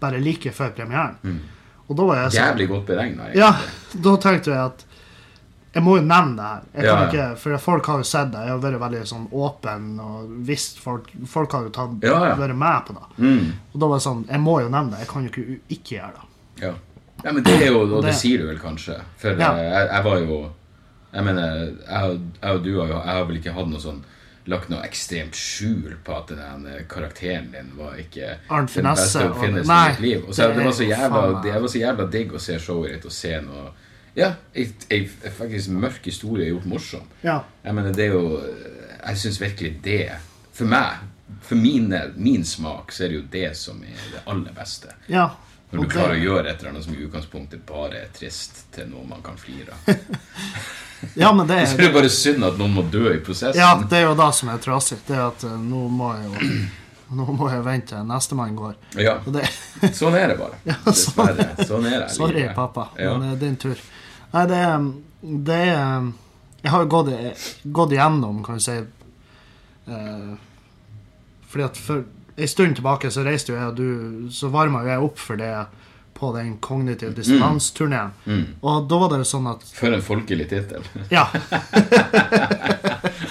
[0.00, 1.40] Bare like før premieren.
[1.88, 3.26] Og da var jeg sånn Jævlig godt beregna.
[3.36, 3.50] Ja,
[4.00, 4.84] da tenkte jeg at
[5.74, 6.60] jeg må jo nevne det her.
[6.72, 7.06] Jeg kan Ja, ja.
[7.10, 8.40] ikke, for folk har jo sett det.
[8.46, 12.34] Jeg har vært veldig sånn åpen og visst folk Folk har jo tatt, Ja, ja.
[12.38, 13.06] vært med på det.
[13.18, 13.48] Mm.
[13.74, 15.00] Og da var det sånn Jeg må jo nevne det.
[15.04, 16.28] Jeg kan jo ikke ikke gjøre det.
[16.62, 16.72] Ja.
[17.24, 19.00] ja, men det er jo Og det Det- sier du vel kanskje.
[19.18, 20.50] For eh, jeg, jeg var jo
[21.12, 21.42] Jeg mener,
[21.90, 24.02] jeg, jeg og du har jo Jeg har vel ikke hatt noe sånn
[24.50, 29.24] lagt noe ekstremt skjul på at den eh, karakteren din var ikke Arnt den beste
[29.30, 30.26] å finnes i mitt liv.
[30.26, 32.96] Og så, det det, var så jævla, det var så jævla digg å se showet
[32.96, 33.72] ditt og se noe
[34.14, 35.00] Ja, ei
[35.38, 37.08] faktisk mørk historie gjort morsom.
[37.24, 37.40] Ja.
[37.64, 38.42] Jeg mener, det er jo
[39.00, 40.12] Jeg syns virkelig det
[40.54, 41.02] For meg,
[41.42, 44.94] for mine, min smak, så er det jo det som er det aller beste.
[45.08, 45.30] ja.
[45.74, 48.60] Når du du klarer å gjøre et eller annet som i utgangspunktet bare er trist,
[48.74, 49.88] til noe man kan flire av.
[51.14, 53.58] ja, men det Så er det bare synd at noen må dø i prosessen.
[53.60, 54.98] Ja, det er jo det som er trasig.
[55.06, 56.62] Det er at eh, nå må jeg jo
[57.14, 58.72] Nå må jeg vente til nestemann går.
[58.98, 59.44] Ja, det
[60.00, 60.56] sånn er det bare.
[60.86, 61.44] Dessverre.
[61.68, 62.08] Sånn er det.
[62.16, 63.12] Sorry, pappa, Ja.
[63.18, 63.82] men det er din tur.
[64.32, 64.88] Nei, det er,
[65.50, 66.08] det er
[66.64, 67.10] Jeg har jo gått,
[67.76, 70.34] gått igjennom, kan du si eh,
[71.52, 72.02] Fordi at for
[72.34, 75.38] en stund tilbake så reiste jo jeg og du Så varma jo jeg opp for
[75.38, 75.52] det
[76.14, 78.10] på den kognitive dissonans-turneen.
[78.26, 78.44] Mm.
[78.62, 80.82] Og da var det jo sånn at For en folkelig tittel.
[81.10, 81.26] Ja.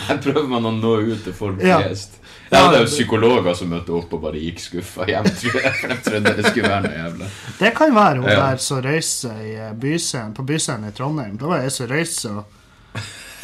[0.08, 1.80] Her prøver man å nå ut til folk Ja.
[1.82, 2.20] flest.
[2.54, 5.26] Det er jo psykologer som møtte opp og bare gikk skuffa hjem.
[5.26, 7.30] For de trodde det skulle være noe jævla.
[7.60, 8.36] Det kan være hun Ja.
[8.52, 11.38] der som røyser byscenen, på Byscenen i Trondheim.
[11.38, 12.44] Da var jeg som røyser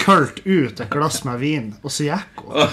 [0.10, 2.68] og ut et glass med vin, og så gikk hun.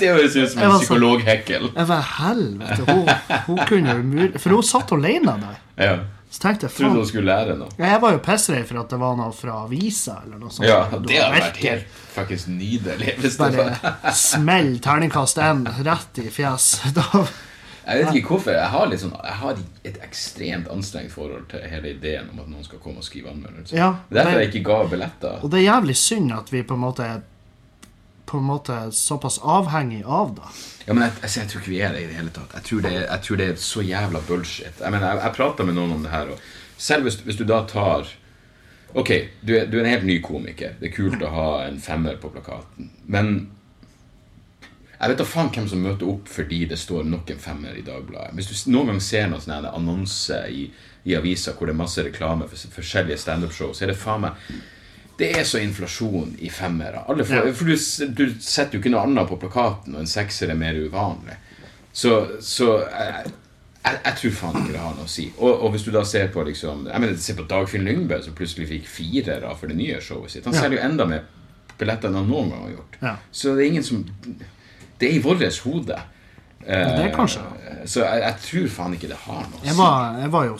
[0.00, 1.70] Det høres ut som en psykologhekkel.
[1.74, 2.82] Jeg var helvete.
[2.88, 3.08] Hun,
[3.48, 5.62] hun kunne jo mulig For hun satt alene der.
[5.78, 5.94] Ja.
[6.34, 7.70] Så tenkte jeg Trodde hun skulle lære noe.
[7.78, 10.66] Jeg var jo pissredd for at det var noe fra avisa eller noe sånt.
[10.66, 13.14] Ja, det hadde vært helt faktisk nydelig.
[13.38, 16.72] Bare smell terningkast én rett i fjes.
[16.96, 17.22] Da,
[17.86, 18.54] Jeg vet ikke hvorfor.
[18.56, 22.64] Jeg har, sånn, jeg har et ekstremt anstrengt forhold til hele ideen om at noen
[22.64, 23.76] skal komme og skrive anmeldelser.
[23.76, 25.38] Ja, er Derfor jeg ikke ga billetter.
[25.42, 27.22] og det er jævlig synd at vi på en måte er
[28.24, 30.48] på en måte såpass avhengig av det.
[30.86, 32.54] Ja, men jeg, altså, jeg tror ikke vi er det i det hele tatt.
[32.56, 34.80] Jeg tror det, jeg tror det er så jævla bullshit.
[34.80, 36.40] Jeg mener, jeg, jeg prater med noen om det her, og
[36.80, 38.08] selv hvis, hvis du da tar
[38.94, 39.10] Ok,
[39.42, 40.76] du er, du er en helt ny komiker.
[40.78, 42.92] Det er kult å ha en femmer på plakaten.
[43.10, 43.32] Men
[45.00, 47.82] jeg vet da faen hvem som møter opp fordi det står nok en femmer i
[47.86, 48.34] Dagbladet.
[48.38, 50.68] Hvis du noen gang ser noen sånne annonser i,
[51.04, 54.32] i avisa hvor det er masse reklame for forskjellige standup-show, så er det faen meg
[55.18, 57.04] Det er så inflasjon i femmere.
[57.08, 57.52] Alle for, Ja.
[57.54, 57.76] For du,
[58.18, 61.36] du setter jo ikke noe annet på plakaten, og en sekser er mer uvanlig.
[61.92, 63.30] Så, så jeg,
[63.84, 65.28] jeg, jeg tror faen ikke det har noe å si.
[65.38, 68.34] Og, og hvis du da ser på liksom Jeg mener, se på Dagfinn Lyngbø, som
[68.34, 70.44] plutselig fikk firere for det nye showet sitt.
[70.50, 70.64] Han Ja.
[70.64, 71.22] selger jo enda mer
[71.78, 72.98] billetter enn han noen gang har gjort.
[73.02, 73.14] Ja.
[73.30, 74.02] Så det er ingen som
[75.04, 76.00] Det er i vårt hode.
[76.64, 77.44] Eh, det er kanskje.
[77.84, 79.80] Så jeg, jeg tror faen ikke det har noe å Jeg si.
[79.82, 80.58] var, jeg var jo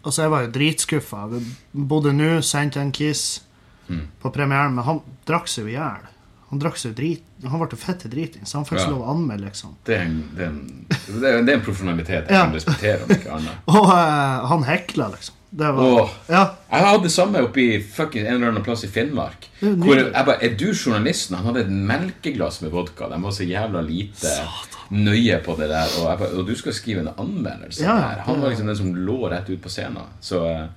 [0.00, 1.18] Altså, jeg var jo dritskuffa.
[1.90, 3.40] Bodde nå, sendte en kiss
[3.90, 4.04] Mm.
[4.22, 6.04] på premieren, men han drakk seg jo i hjel.
[6.52, 8.90] Han drakk seg jo drit Han ble fette driting, så han fikk ikke Ja.
[8.92, 9.72] lov å anmelde, liksom.
[9.84, 12.44] Det er en, det er en, det er en profesjonalitet jeg Ja.
[12.44, 13.56] kan respektere, om ikke annet.
[13.74, 15.34] Og uh, han hekla, liksom.
[15.50, 16.10] Det var Åh.
[16.30, 16.42] Ja.
[16.70, 19.48] Jeg hadde det samme oppe i fucking en eller annen plass i Finnmark.
[19.60, 21.36] Hvor jeg bare, Er du journalisten?
[21.36, 23.08] Han hadde et melkeglass med vodka.
[23.10, 24.30] De var så jævla lite
[24.90, 25.96] nøye på det der.
[25.98, 28.22] Og, bare, og du skal skrive en anmeldelse Ja, der.
[28.28, 30.06] Han var liksom den som lå rett ut på scenen.
[30.20, 30.68] Så eh,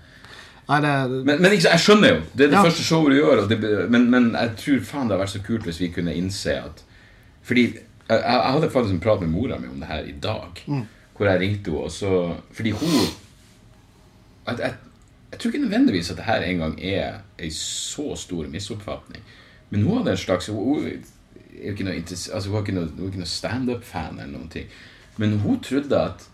[0.70, 0.92] Nei, det
[1.28, 2.20] Men, men jeg skjønner jo.
[2.34, 2.64] Det er det Ja.
[2.66, 3.48] første showet du gjør.
[3.50, 6.58] Det, men, men jeg tror faen det hadde vært så kult hvis vi kunne innse
[6.64, 6.84] at
[7.44, 7.66] Fordi
[8.10, 10.60] jeg jeg hadde faktisk en prat med mora mi om det her i dag.
[10.68, 10.82] Mm.
[11.16, 13.06] Hvor jeg ringte henne, Fordi hun
[14.48, 14.74] jeg, jeg,
[15.32, 19.24] jeg tror ikke nødvendigvis at det her engang er ei så stor misoppfatning.
[19.70, 23.26] Men hun hadde en slags Hun, er jo ikke noe, altså, hun ikke noe, noe
[23.30, 24.70] standup-fan eller noen ting.
[25.18, 26.28] Men hun trodde at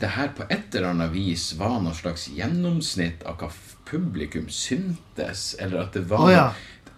[0.00, 3.48] det her på et eller annet vis var noe slags gjennomsnitt av hva
[3.88, 6.44] publikum syntes, eller at det var oh, ja.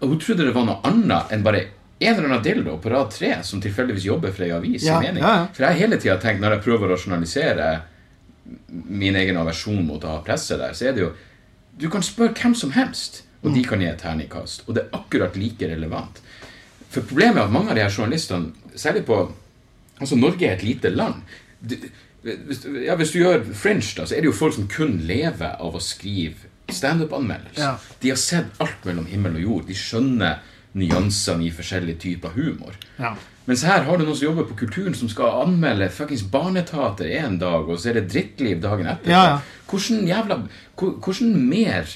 [0.03, 1.63] Hun trodde det var noe annet enn bare
[2.03, 4.85] en eller annen dildo på rad tre som tilfeldigvis jobber for ei avis.
[4.85, 5.35] Ja, ja, ja.
[5.55, 7.69] For jeg har hele tida tenkt, når jeg prøver å rasjonalisere
[8.69, 11.13] min egen aversjon mot å ha presse der, så er det jo
[11.79, 13.55] Du kan spørre hvem som helst, og Mm.
[13.55, 14.63] de kan gi et terningkast.
[14.69, 16.21] Og det er akkurat like relevant.
[16.91, 19.33] For problemet er at mange av de her journalistene, særlig på
[20.01, 21.23] Altså, Norge er et lite land.
[21.67, 21.77] Du,
[22.23, 25.57] hvis, ja, hvis du gjør Fringe, da, så er det jo folk som kun lever
[25.61, 26.35] av å skrive
[26.69, 27.59] standup-anmeldelser.
[27.63, 27.77] Ja.
[28.01, 29.67] De har sett alt mellom himmel og jord.
[29.69, 30.41] De skjønner
[30.75, 32.75] nyansene i forskjellige typer humor.
[32.99, 33.15] Ja.
[33.49, 37.41] Mens her har du noen som jobber på kulturen, som skal anmelde fuckings barneteater en
[37.41, 39.11] dag, og så er det drittliv dagen etter.
[39.11, 39.61] Ja, ja.
[39.71, 40.39] Hvordan jævla
[40.79, 41.91] Hvordan mer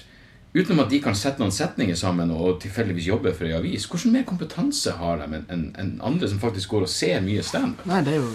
[0.56, 4.14] Utenom at de kan sette noen setninger sammen og tilfeldigvis jobbe for ei avis, hvordan
[4.14, 7.82] mer kompetanse har de enn en, en andre som faktisk går og ser mye standup?
[7.84, 8.30] Nei, det er jo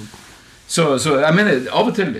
[0.71, 2.13] Så, så jeg mener, av og til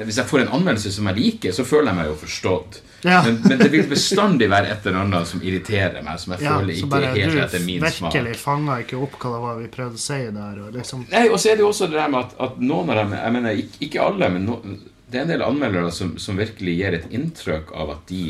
[0.00, 2.80] Hvis jeg får en anmeldelse som jeg liker, så føler jeg meg jo forstått.
[3.04, 3.18] Ja.
[3.26, 6.54] Men, men det vil bestandig være et eller annet som irriterer meg, som jeg ja,
[6.56, 8.12] føler ikke bare er helt etter min smak.
[8.12, 10.58] Du virkelig fanga ikke opp hva det var vi prøvde å si der.
[10.64, 12.90] Og liksom Nei, og så er det jo også det der med at, at noen
[12.94, 14.58] av dem Jeg mener, ikke, ikke alle, men no,
[15.12, 18.22] det er en del anmeldere som, som virkelig gir et inntrykk av at de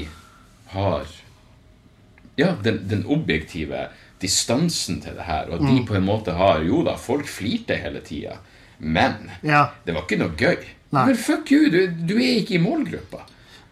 [0.74, 1.06] har
[2.36, 3.86] Ja, den, den objektive
[4.24, 5.86] distansen til det her, og at de Mm.
[5.86, 8.38] på en måte har Jo da, folk flirte hele tida,
[8.78, 9.68] men Ja.
[9.84, 10.56] det var ikke noe gøy.
[10.94, 11.06] Nei.
[11.06, 13.20] Men fuck you, du, du er ikke i målgruppa.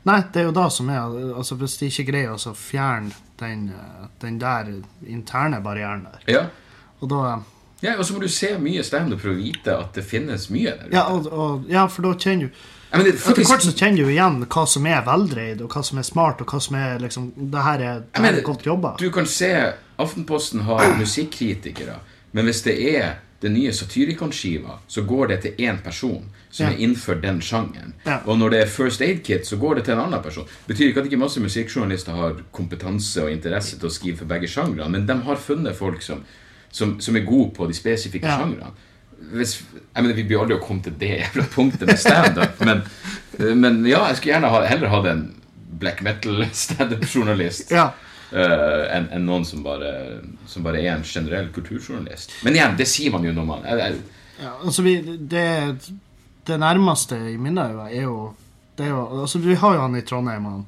[0.04, 0.98] Nei, det er jo da som er
[1.36, 3.68] altså Hvis de ikke greier å fjerne den,
[4.22, 4.70] den der
[5.06, 6.44] interne barrieren der, Ja.
[7.00, 7.38] og da
[7.82, 10.70] ja, Og så må du se mye standup for å vite at det finnes mye
[10.70, 10.94] der ute.
[10.94, 12.52] Ja, og, og, ja for da kjenner du
[12.92, 15.82] ja, mener, Etter faktisk- hvert så kjenner du igjen hva som er veldreid, og hva
[15.82, 18.66] som er smart, og hva som er liksom Det her er, det her er godt
[18.66, 18.96] jobba.
[18.98, 21.96] Du kan se Aftenposten har musikkritikere,
[22.32, 26.72] men hvis det er den nye Satyricon-skiva, så går det til én person som Ja.
[26.72, 27.92] er innenfor den sjangeren.
[28.06, 28.20] Ja.
[28.26, 30.46] Og når det er First Aid Kit, så går det til en annen person.
[30.68, 34.46] Betyr ikke at ikke masse musikkjournalister har kompetanse og interesse til å skrive for begge
[34.48, 36.24] sjangrene, men de har funnet folk som,
[36.70, 38.38] som, som er gode på de spesifikke Ja.
[38.38, 38.70] sjangrene.
[39.32, 39.62] Hvis,
[39.94, 42.82] jeg mener, Vi blir aldri å komme til det jævla punktet med standup, men,
[43.60, 45.34] men ja, jeg skulle gjerne ha, heller hatt en
[45.78, 47.90] black metal-standup-journalist Ja.
[48.34, 49.92] Eh, enn en noen som bare,
[50.46, 52.32] som bare er en generell kulturjournalist.
[52.44, 53.98] Men igjen, det sier man jo når man jeg, jeg,
[54.42, 54.96] ja altså vi,
[55.30, 55.46] det,
[56.48, 58.20] det nærmeste i mine øyne er jo
[58.78, 60.62] det er jo, altså Vi har jo han i Trondheim, han,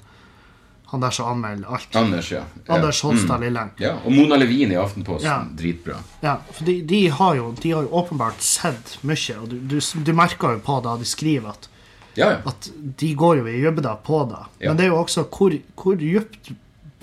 [0.92, 1.96] han der som anmelder alt.
[1.96, 2.42] Anders, ja.
[2.68, 3.42] Anders Holstad Mm.
[3.46, 3.70] Lilleng.
[3.80, 5.24] Ja, Og Mona Levin i Aftenposten.
[5.30, 5.38] Ja.
[5.56, 5.96] Dritbra.
[6.20, 9.80] Ja, for de, de, har jo, de har jo åpenbart sett mye, og du, du,
[10.04, 11.68] du merker jo på da de skriver at,
[12.14, 12.36] Ja, ja.
[12.46, 12.68] at
[13.00, 14.42] de går jo i dybden på det.
[14.60, 14.68] Ja.
[14.68, 16.52] Men det er jo også hvor, hvor dypt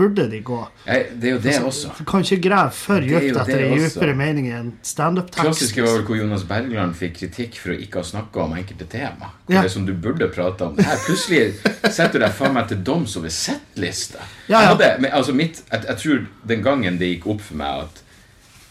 [0.02, 0.58] burde de gå?
[0.88, 1.92] Jeg, det er jo det også.
[2.00, 5.44] Du kan ikke grave for dypt etter en dypere mening i en standup-tekst.
[5.46, 8.88] Klassiske var vel hvor Jonas Bergland fikk kritikk for å ikke ha snakka om enkelte
[8.90, 9.32] tema.
[9.52, 9.62] Ja.
[9.62, 10.80] Det som du burde prate om.
[10.82, 11.54] Her plutselig
[11.92, 14.22] setter du deg faen meg til doms over settliste.
[14.50, 14.76] Ja, ja.
[14.82, 18.04] Jeg, altså mitt, jeg, jeg tror den gangen det gikk opp for meg at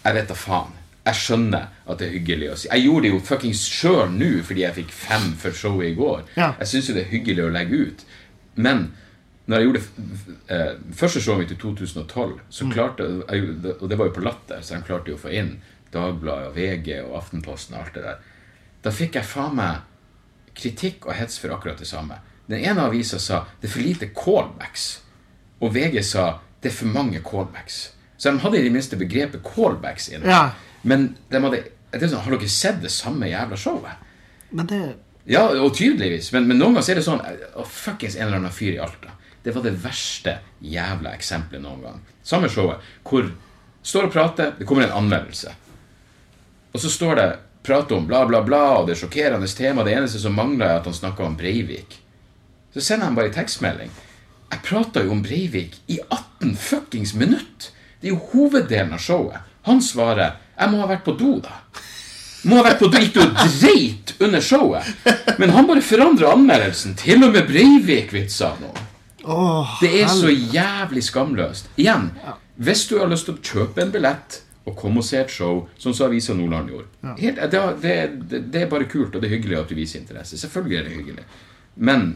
[0.04, 0.76] Jeg vet da faen.
[1.04, 2.68] Jeg skjønner at det er hyggelig å si.
[2.68, 6.26] Jeg gjorde det jo fuckings sjøl nå fordi jeg fikk fem for showet i går.
[6.36, 8.04] Jeg syns jo det er hyggelig å legge ut.
[8.60, 8.90] Men
[9.50, 9.82] når jeg gjorde
[10.54, 12.72] eh, første showet mitt i 2012, så Mm.
[12.72, 15.56] klarte jeg, Og det var jo på Latter, så de klarte jo å få inn
[15.92, 18.18] Dagbladet og VG og Aftenposten og alt det der.
[18.84, 19.80] Da fikk jeg faen meg
[20.54, 22.20] kritikk og hets for akkurat det samme.
[22.50, 25.00] Den ene avisa sa det er for lite callbacks.
[25.60, 27.92] Og VG sa det er for mange callbacks.
[28.18, 30.26] Så de hadde i det minste begrepet callbacks inne.
[30.28, 30.50] Ja.
[30.82, 33.96] Men de hadde, det er sånn, har dere sett det samme jævla showet?
[34.52, 34.82] Men det
[35.26, 36.32] Ja, og tydeligvis.
[36.32, 37.20] Men, men noen ganger er det sånn
[37.54, 39.12] oh, fuckings en eller annen fyr i Alta.
[39.42, 42.00] Det var det verste jævla eksempelet noen gang.
[42.22, 42.82] Samme showet.
[43.06, 43.30] Hvor
[43.82, 45.54] står og prater, det kommer en anmeldelse.
[46.72, 47.30] Og så står det
[47.62, 49.84] prater om bla, bla, bla, og det er sjokkerende tema.
[49.84, 51.98] Det eneste som mangler, er at han snakker om Breivik.
[52.74, 53.90] Så sender han bare en tekstmelding.
[54.50, 57.70] Jeg prata jo om Breivik i 18 fuckings minutt!
[58.00, 59.40] Det er jo hoveddelen av showet.
[59.68, 61.60] Han svarer 'Jeg må ha vært på do', da.
[62.44, 64.84] Må ha vært på do, gikk du og dreit under showet?
[65.38, 66.94] Men han bare forandrer anmeldelsen.
[66.96, 68.72] Til og med Breivik-vitser nå.
[69.24, 71.68] Åh, Det er så jævlig skamløst.
[71.76, 72.10] Igjen,
[72.56, 75.62] hvis du har lyst til å kjøpe en billett og komme og se et show,
[75.80, 77.94] sånn som Avisa Nordland gjorde Helt, det, det,
[78.30, 80.38] det, det er bare kult, og det er hyggelig at du viser interesse.
[80.38, 81.24] Selvfølgelig er det hyggelig.
[81.80, 82.10] Men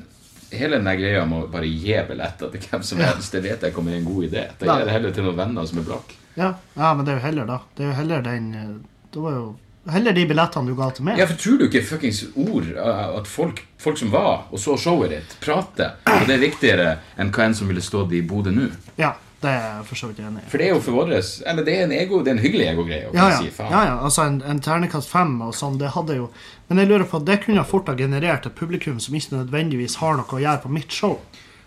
[0.54, 3.72] hele den greia med å bare gi billetter til hvem som helst, det vet jeg
[3.72, 4.44] ikke om er en god idé.
[4.60, 4.78] Nei.
[4.78, 6.18] gir det heller til noen venner som er blakke.
[6.34, 7.58] Ja, ja, men det er jo heller da.
[7.76, 8.70] Det er jo heller den eh,
[9.14, 9.44] Det var jo
[9.90, 11.18] heller de billettene du ga til meg.
[11.20, 14.76] Ja, for tror du ikke fuckings ord uh, at folk, folk som var og så
[14.80, 16.88] showet ditt, prater, og det er viktigere
[17.20, 18.70] enn hva enn som ville stått i Bodø nå?
[19.00, 19.12] Ja,
[19.44, 20.48] det er jeg for så vidt enig i.
[20.48, 22.68] For det er jo for våres Eller det er en ego, det er en hyggelig
[22.70, 23.40] egogreie Ja, ja.
[23.42, 23.72] si faen.
[23.74, 23.96] ja, ja.
[24.06, 26.30] Altså en, en ternekast fem og sånn, det hadde jo
[26.70, 30.16] Men jeg lurer på, det kunne fort ha generert et publikum som ikke nødvendigvis har
[30.16, 31.18] noe å gjøre på mitt show.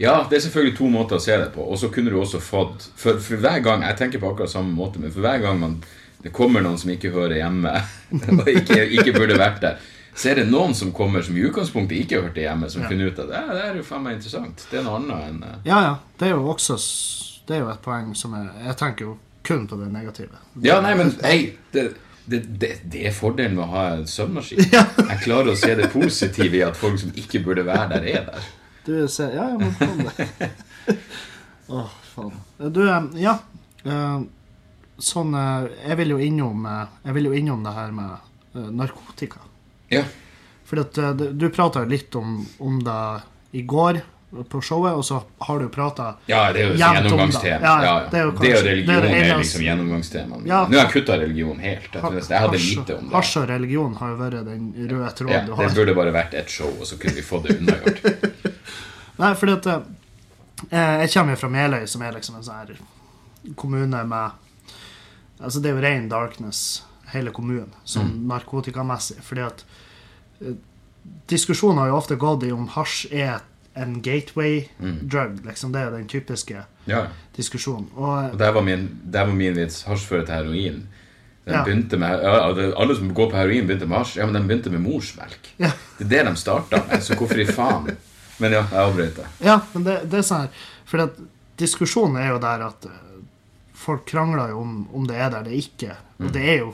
[0.01, 1.61] Ja, det er selvfølgelig to måter å se det på.
[1.65, 4.73] Og så kunne du også fått For, for hver gang Jeg tenker på akkurat samme
[4.77, 5.77] måte, men for hver gang man,
[6.23, 7.73] det kommer noen som ikke hører hjemme,
[8.39, 9.77] og ikke, ikke burde vært der,
[10.17, 13.19] så er det noen som kommer som i utgangspunktet ikke hørte hjemme, som finner ut
[13.21, 14.63] at ja, det er jo faen meg interessant.
[14.71, 15.53] Det er noe annet enn uh...
[15.67, 15.93] Ja, ja.
[16.17, 16.77] Det er jo også
[17.45, 19.13] Det er jo et poeng som er Jeg tenker jo
[19.47, 20.41] kun på det negative.
[20.65, 21.85] Ja, nei, men hei, det,
[22.25, 24.65] det, det, det er fordelen med å ha en søvnmaskin.
[25.11, 28.25] Jeg klarer å se det positive i at folk som ikke burde være der, er
[28.27, 28.49] der.
[28.87, 30.49] Du ser Ja, ja, men faen det.
[31.77, 32.35] å, faen.
[32.75, 33.37] Du, eh, ja.
[33.85, 34.19] eh,
[34.97, 38.13] Sånn eh, Jeg vil jo innom eh, vil jo innom det her med
[38.57, 39.43] eh, narkotika.
[39.93, 40.03] Ja.
[40.67, 43.01] Fordi at du prata litt om, om det
[43.55, 44.01] i går
[44.51, 47.61] på showet, og så har du prata Ja, det er jo gjennomgangstema.
[47.63, 50.39] Ja, Ja, det er jo det, og religion det er er, liksom gjennomgangstema.
[50.49, 50.63] Ja.
[50.67, 51.87] Nå har jeg kutta religion helt.
[51.93, 53.13] Jeg, jeg hadde lite om det.
[53.15, 56.35] Hasj og religion har jo vært den røde tråden Ja, du det burde bare vært
[56.41, 58.03] ett show, og så kunne vi fått det unnagjort.
[59.21, 59.71] Nei, fordi at
[60.73, 64.46] Jeg kommer jo fra Meløy, som er liksom en sånn her kommune med
[65.39, 66.83] Altså, det er jo ren darkness,
[67.13, 68.27] hele kommunen, sånn Mm.
[68.27, 69.21] narkotikamessig.
[69.23, 69.63] Fordi at
[70.41, 70.53] eh,
[71.29, 73.39] Diskusjonen har jo ofte gått i om hasj er
[73.75, 75.07] en gateway Mm.
[75.09, 75.45] drug.
[75.45, 77.07] liksom Det er den typiske Ja.
[77.37, 77.87] diskusjonen.
[77.95, 79.83] Og Og der var min, der var min vits.
[79.83, 80.87] Hasj fører til heroin.
[81.45, 81.97] Den Ja.
[81.97, 84.17] med, Alle som går på heroin, begynte med hasj.
[84.17, 85.53] Ja, men de begynte med morsmelk.
[85.59, 85.71] Ja.
[85.99, 87.95] Det er det de starta med, så hvorfor i faen?
[88.39, 89.25] Men ja, jeg avbrøt det.
[89.41, 90.49] Ja, men det, det er sånn her
[90.85, 91.09] For
[91.57, 92.91] diskusjonen er jo der at eh,
[93.77, 95.95] folk krangler jo om, om det er der det ikke.
[96.19, 96.71] Og det er jo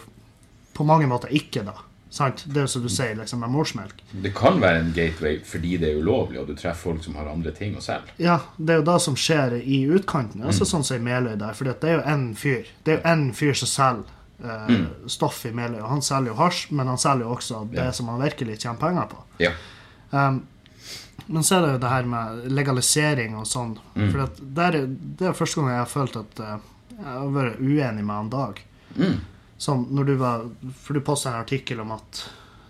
[0.74, 1.74] på mange måter ikke, da.
[2.14, 2.44] Sant?
[2.46, 4.00] Det er jo som du sier, liksom med morsmelk.
[4.22, 7.30] Det kan være en gateway fordi det er ulovlig, og du treffer folk som har
[7.32, 8.14] andre ting å selge.
[8.22, 10.44] Ja, det er jo det som skjer i utkanten.
[10.46, 11.56] Altså sånn som i Meløy der.
[11.58, 12.70] For det er jo én fyr.
[12.86, 15.80] Det er jo én fyr som selger eh, stoff i Meløy.
[15.82, 17.92] Og han selger jo hasj, men han selger jo også det Ja.
[17.98, 19.24] som han virkelig tjener penger på.
[19.42, 19.52] Ja.
[20.14, 20.44] Um,
[21.28, 23.74] men så er det jo det her med legalisering og sånn.
[23.96, 24.88] For at der, er-
[25.18, 26.58] det er første gang jeg har følt at eh,
[26.98, 28.60] jeg har vært uenig med han Dag.
[28.98, 29.20] Mm.
[29.58, 30.44] Som når du var
[30.84, 32.30] For du posta en artikkel om at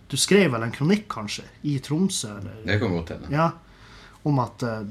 [0.09, 2.29] Du skrev vel en kronikk, kanskje, i Tromsø?
[2.39, 3.31] Eller, Det kan godt hende.
[3.31, 3.51] ja,
[4.23, 4.83] om at eh,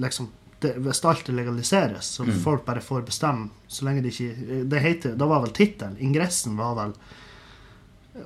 [0.00, 0.28] liksom
[0.60, 2.40] det, Hvis alt legaliseres, så Mm.
[2.44, 5.96] folk bare får bestemme så lenge de ikke Det heter Da var vel tittelen.
[6.00, 6.94] Ingressen var vel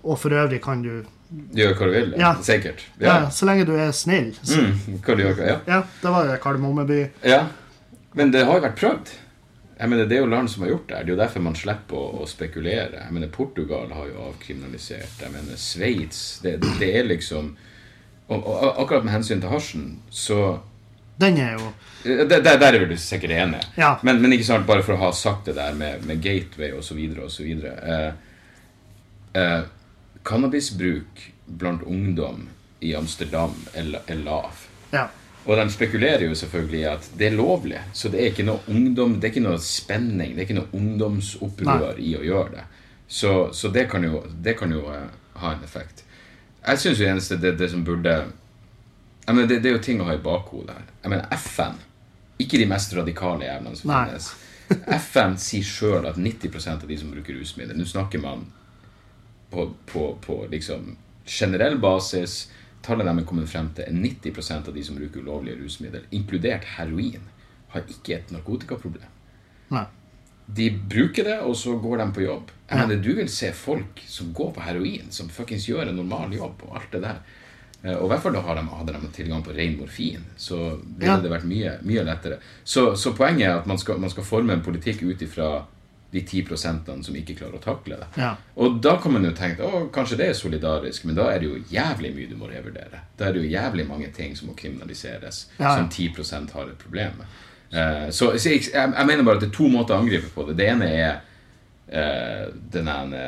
[0.02, 1.04] Og for øvrig kan du
[1.52, 2.14] Gjøre hva du vil.
[2.16, 2.34] Ja.
[2.40, 2.84] Sikkert.
[3.00, 3.06] ja.
[3.24, 3.28] Ja.
[3.30, 4.30] så lenge du er snill.
[4.42, 5.58] Så, Mm, hva du gjør, ja.
[5.66, 7.10] Ja, det var Kardemommeby.
[7.22, 7.46] ja.
[8.14, 9.10] Men det har jo vært prøvd.
[9.78, 10.94] Jeg mener, Det er jo land som har gjort det.
[10.94, 13.04] Det er jo derfor man slipper å, å spekulere.
[13.04, 15.20] Jeg mener, Portugal har jo avkriminalisert.
[15.22, 17.54] Jeg mener, Sveits det, det er liksom
[18.28, 20.58] og, og akkurat med hensyn til hasjen, så
[21.20, 21.70] Den er jo
[22.04, 23.62] Der, der, er vi sikkert enige.
[23.76, 23.94] Ja.
[24.02, 27.00] Men, men ikke sant, bare for å ha sagt det der med, med gateway osv.
[27.24, 27.48] osv.
[27.64, 28.12] Eh,
[29.34, 29.62] eh,
[30.24, 32.46] cannabisbruk blant ungdom
[32.80, 34.62] i Amsterdam er, er lav.
[34.92, 35.08] Ja.
[35.48, 37.78] Og de spekulerer jo selvfølgelig i at det er lovlig.
[37.96, 40.76] Så det er ikke noe ungdom, det er ikke noe spenning, det er ikke noe
[40.76, 42.66] ungdomsopprør i å gjøre det.
[43.08, 45.08] Så, så det kan jo, det kan jo eh,
[45.40, 46.04] ha en effekt.
[46.66, 48.18] Jeg syns jo eneste det, det som burde
[49.32, 50.84] mener, det, det er jo ting å ha i bakhodet her.
[51.02, 51.80] Jeg mener, FN,
[52.44, 54.04] ikke de mest radikale jævlene som Nei.
[54.10, 54.28] finnes.
[55.08, 58.44] FN sier sjøl at 90% av de som bruker rusmidler Nå snakker man
[59.48, 62.50] på, på, på liksom generell basis.
[62.88, 66.64] Tallet de er kommet frem til, er 90% av de som bruker ulovlige rusmidler, inkludert
[66.78, 67.26] heroin,
[67.74, 69.10] har ikke et narkotikaproblem.
[69.76, 69.84] Nei.
[70.48, 72.52] De bruker det, og så går de på jobb.
[72.70, 76.32] Jeg mener, Du vil se folk som går på heroin, som fuckings gjør en normal
[76.32, 77.18] jobb, og alt det der.
[77.84, 80.78] Eh, Og i hvert fall da har de, hadde de tilgang på ren morfin, så
[80.98, 81.20] ville Ja.
[81.20, 82.38] det vært mye, mye lettere.
[82.64, 85.66] Så, så poenget er at man skal, man skal forme en politikk ut ifra
[86.10, 88.06] de 10% som ikke klarer å takle det.
[88.16, 88.30] Ja.
[88.56, 91.50] Og da kan man jo tenke at kanskje det er solidarisk, men da er det
[91.50, 93.02] jo jævlig mye du må revurdere.
[93.18, 95.76] Da er det jo jævlig mange ting som må kriminaliseres, Ja, ja.
[95.76, 97.38] som 10% har et problem med.
[97.68, 100.32] Uh, så så jeg, jeg, jeg mener bare at det er to måter å angripe
[100.32, 100.56] på det.
[100.56, 101.18] Det ene er
[101.92, 103.24] uh, den ene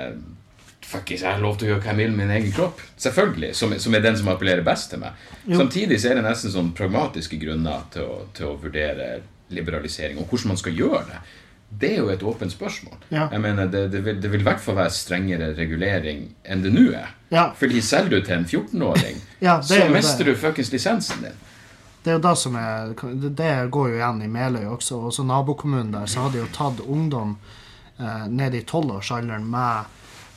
[0.90, 2.80] Fuckings, jeg har lov til å gjøre hva jeg vil med min egen kropp.
[2.98, 3.52] Selvfølgelig.
[3.54, 5.20] Som, som er den som appellerer best til meg.
[5.44, 5.60] Jo.
[5.60, 9.20] Samtidig så er det nesten sånn pragmatiske grunner til å, til å vurdere
[9.54, 11.20] liberalisering, og hvordan man skal gjøre det.
[11.78, 12.96] Det er jo et åpent spørsmål.
[13.14, 13.28] Ja.
[13.32, 16.72] Jeg mener, det, det, vil, det vil i hvert fall være strengere regulering enn det
[16.74, 17.12] nå er.
[17.30, 17.44] Ja.
[17.56, 20.34] Fordi selger du til en 14-åring, Ja, så mister det.
[20.34, 21.38] du fuckings lisensen din.
[22.02, 22.94] Det er jo det som er
[23.36, 24.98] Det går jo igjen i Meløy også.
[25.10, 27.36] Også nabokommunen der så hadde jo tatt ungdom
[28.00, 29.84] eh, ned i tolvårsalderen med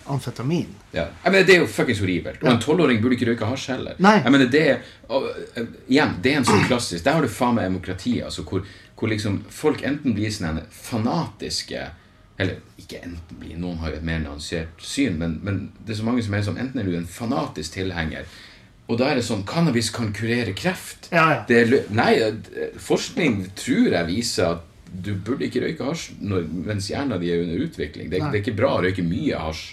[0.06, 0.68] amfetamin.
[0.92, 1.06] Ja.
[1.24, 2.42] Jeg mener, Det er jo fuckings horribelt.
[2.44, 3.96] Og en tolvåring burde ikke røyke hasj heller.
[4.04, 4.18] Nei.
[4.26, 7.32] Jeg mener, det er, og, eh, igjen, det er en sånn klassisk Der har du
[7.32, 8.66] faen meg demokrati, altså, hvor,
[9.00, 11.90] hvor liksom folk enten blir sånn fanatiske
[12.38, 16.00] Eller ikke enten blir, noen har jo et mer nyansert syn, men, men det er
[16.00, 18.26] så mange som er sånn Enten er du en fanatisk tilhenger,
[18.90, 21.08] og da er det sånn Cannabis kan kurere kreft.
[21.14, 21.44] Ja, ja.
[21.48, 22.18] Det nei,
[22.82, 27.46] forskning tror jeg viser at du burde ikke røyke hasj når, mens hjernen din er
[27.46, 28.12] under utvikling.
[28.12, 29.64] Det, det er ikke bra å røyke mye hasj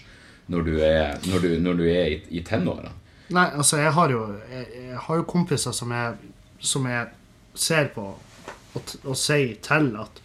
[0.51, 2.95] når du er, når du, når du er i, i tenårene.
[3.31, 6.33] Nei, altså, jeg har jo, jeg, jeg har jo kompiser som jeg,
[6.73, 7.11] som jeg
[7.55, 8.09] ser på
[8.75, 10.21] og, å si til at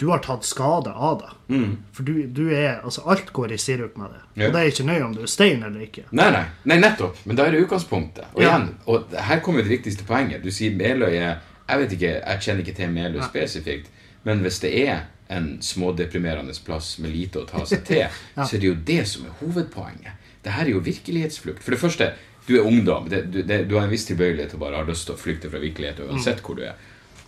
[0.00, 1.58] du har tatt skade av det.
[1.92, 4.20] For du, du er Altså, alt går i sirup med det.
[4.40, 4.46] Ja.
[4.48, 6.06] Og det er ikke nøye om du er stein eller ikke.
[6.16, 7.18] Nei, nei, nei, nettopp.
[7.28, 8.30] Men da er det utgangspunktet.
[8.32, 8.54] Og Ja.
[8.54, 10.42] igjen, og her kommer det viktigste poenget.
[10.42, 11.40] Du sier Meløy er
[11.70, 13.90] Jeg vet ikke, jeg kjenner ikke til Meløy spesifikt,
[14.24, 18.08] men hvis det er en smådeprimerende plass med lite å ta seg til,
[18.40, 20.16] så er det jo det som er hovedpoenget.
[20.42, 21.62] Det her er jo virkelighetsflukt.
[21.62, 22.08] For det første,
[22.48, 23.06] du er ungdom.
[23.12, 25.20] Det, du, det, du har en viss tilbøyelighet til å bare ha lyst til å
[25.20, 26.74] flykte fra virkeligheten uansett hvor du er.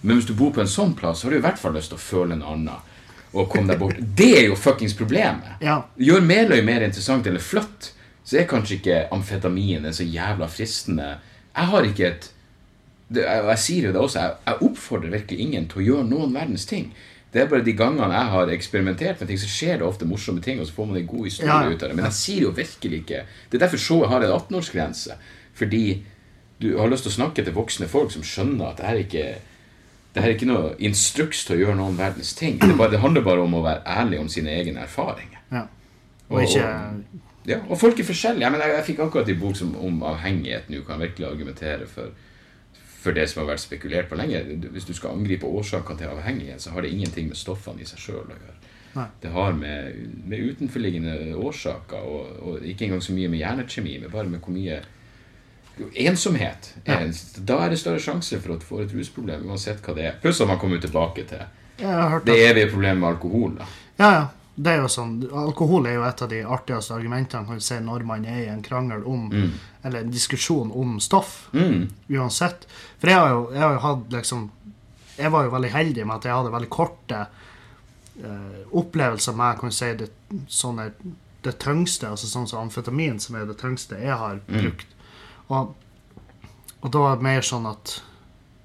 [0.03, 1.93] Men hvis du bor på en sånn plass, så har du i hvert fall lyst
[1.93, 2.91] til å føle en annen.
[3.33, 3.97] Og komme deg bort.
[4.19, 5.57] Det er jo fuckings problemet.
[5.65, 5.79] Ja.
[5.97, 7.93] Gjør Meløy mer interessant eller flott,
[8.25, 11.17] så er kanskje ikke amfetamin en så jævla fristende
[11.57, 12.29] Jeg har ikke et
[13.13, 16.09] det, jeg, jeg sier jo det også, jeg, jeg oppfordrer virkelig ingen til å gjøre
[16.09, 16.93] noen verdens ting.
[17.33, 20.43] Det er bare de gangene jeg har eksperimentert med ting, så skjer det ofte morsomme
[20.45, 21.97] ting, og så får man en god historie Ja, ut av det.
[21.97, 25.17] Men jeg sier jo virkelig ikke Det er derfor showet har en 18-årsgrense.
[25.57, 25.85] Fordi
[26.61, 29.07] du har lyst til å snakke til voksne folk som skjønner at det her er
[29.07, 29.27] ikke
[30.15, 32.59] det er ikke noe instruks til å gjøre noen verdens ting.
[32.61, 35.41] Det, bare, det handler bare om å være ærlig om sine egne erfaringer.
[35.53, 35.67] Ja.
[36.29, 36.67] Og ikke
[37.49, 38.45] Ja, og folk er forskjellige.
[38.45, 40.85] Jeg, mener, jeg, jeg fikk akkurat en bok som, om avhengighet nå.
[40.87, 42.13] Kan virkelig argumentere for,
[43.03, 44.45] for det som har vært spekulert på lenge.
[44.71, 48.05] Hvis du skal angripe årsakene til avhengighet, så har det ingenting med stoffene i seg
[48.05, 48.59] sjøl å gjøre.
[48.93, 49.07] Nei.
[49.23, 49.97] Det har med,
[50.29, 54.55] med utenforliggende årsaker, og, og ikke engang så mye med hjernekjemi, men bare med hvor
[54.55, 54.83] mye
[55.95, 56.75] Ensomhet.
[56.85, 59.95] Er, en- Da er det større sjanse for at du får et rusproblem, uansett hva
[59.95, 60.19] det er.
[60.23, 61.39] Pluss at man kommer tilbake til
[62.25, 63.55] det evige problemet med alkohol.
[63.59, 63.65] da.
[63.99, 64.29] Ja, ja.
[64.55, 68.03] Det er jo sånn, Alkohol er jo et av de artigste argumentene kan si, når
[68.05, 69.31] man er i en krangel om
[69.83, 71.49] Eller en diskusjon om stoff.
[71.55, 71.89] Mm.
[72.11, 72.67] Uansett.
[73.01, 74.51] For jeg har jo, jeg har jo hatt liksom
[75.19, 77.27] Jeg var jo veldig heldig med at jeg hadde veldig korte
[78.23, 80.11] eh, opplevelser med kan si, det,
[80.49, 80.91] sånne,
[81.43, 84.87] det tyngste, altså sånn som amfetamin, som er det tyngste jeg har brukt.
[85.49, 85.75] Og,
[86.81, 87.97] og da var det mer sånn at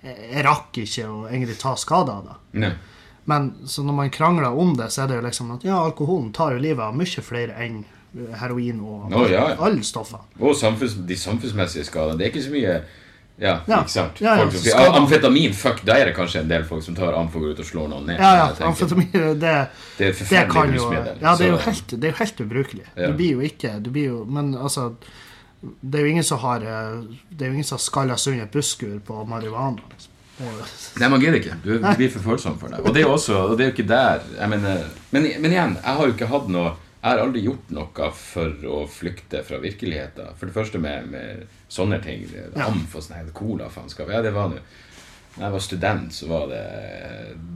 [0.04, 2.38] jeg, rakk ikke å egentlig ta skade av det.
[2.64, 2.74] Nei.
[3.28, 6.30] Men så når man krangler om det, så er det jo liksom at ja, alkoholen
[6.34, 7.82] tar jo livet av mye flere enn
[8.40, 9.58] heroin og Å, ja, ja.
[9.68, 10.22] alle stoffer.
[10.40, 12.16] Og samfunns, de samfunnsmessige skadene.
[12.18, 12.78] Det er ikke så mye
[13.38, 13.82] Ja, Ja.
[13.84, 14.18] ikke sant?
[14.24, 14.94] Ja, ja, som sier, skader.
[14.96, 17.52] "Ah, Amfetamin, fuck, da er det kanskje en del folk som tar amf og går
[17.54, 18.18] ut og slår noen ned.
[18.20, 19.52] Ja, ja, amfetamin, det,
[19.98, 20.88] Det er det kan jo.
[21.22, 22.86] Ja, det er jo helt, det er jo helt ubrukelig.
[22.96, 24.96] Du blir jo ikke du blir jo, Men altså
[25.82, 28.42] Det er jo ingen som har eh, Det er jo ingen som har skalla sund
[28.42, 29.82] et busskur på marihuana.
[29.94, 30.14] Liksom.
[31.02, 31.56] Nei, man gidder ikke.
[31.64, 32.84] Du blir for følsom for det.
[32.86, 35.56] Og det er jo også, og det er jo ikke der jeg mener, men, men
[35.56, 39.44] igjen, jeg har jo ikke hatt noe Jeg har aldri gjort noe for å flykte
[39.46, 40.34] fra virkeligheten.
[40.38, 42.26] For det første med, med sånne ting.
[42.58, 44.10] Amf og sånn cola, faenskap.
[44.12, 44.58] Ja, det var nå
[45.38, 46.64] Når jeg var student, så var det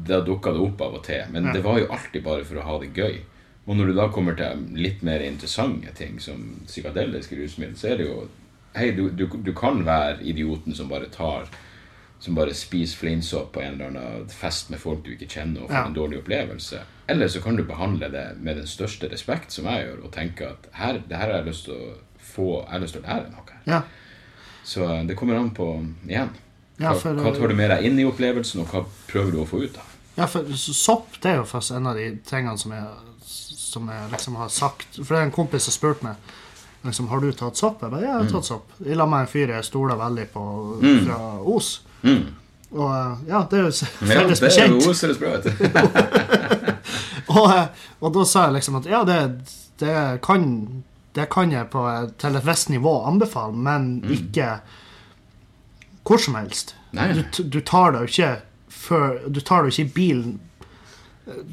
[0.07, 1.25] Da dukka det opp av og til.
[1.33, 3.17] Men det var jo alltid bare for å ha det gøy.
[3.71, 8.01] Og når du da kommer til litt mer interessante ting, som psykadeliske rusmidler, så er
[8.01, 8.27] det jo
[8.75, 11.47] Hei, du, du, du kan være idioten som bare tar
[12.23, 15.71] Som bare spiser fleinsopp på en eller annen fest med folk du ikke kjenner, og
[15.71, 15.85] får Ja.
[15.87, 16.81] en dårlig opplevelse.
[17.09, 20.45] Eller så kan du behandle det med den største respekt, som jeg gjør, og tenke
[20.51, 21.89] at her, det her har jeg lyst til å
[22.21, 23.57] få Jeg har lyst til å lære noe.
[23.67, 23.81] ja.
[24.63, 25.67] Så det kommer an på
[26.07, 26.29] Igjen.
[26.79, 29.39] Ja, Hva, for, hva tar du med deg inn i opplevelsen, og hva prøver du
[29.41, 29.87] å få ut av?
[30.17, 32.85] Ja, for sopp det er jo først en av de tingene som jeg,
[33.71, 34.99] som jeg liksom har sagt.
[34.99, 36.15] For det er en kompis som spurte meg
[36.85, 37.81] liksom, har du tatt sopp.
[37.85, 38.71] Jeg bare, ja, jeg har tatt sopp.
[38.85, 40.45] I lag med en fyr jeg stoler veldig på
[40.81, 41.01] Mm.
[41.07, 41.17] fra
[41.55, 41.71] Os.
[42.03, 42.21] Mm.
[42.71, 45.19] Og eh, ja, det er jo s- Ja, det er jo bekjent.
[45.19, 45.51] Bra, vet du.
[47.31, 47.67] Og, eh,
[48.03, 49.19] og da sa jeg liksom at ja, det,
[49.79, 49.95] det
[50.25, 50.45] kan
[51.15, 51.81] det kan jeg på,
[52.19, 54.45] til et visst nivå anbefale, men ikke
[56.07, 56.73] hvor som helst.
[56.95, 58.29] Du, du tar det jo ikke
[58.71, 60.50] før Du tar det jo ikke i bilen eh,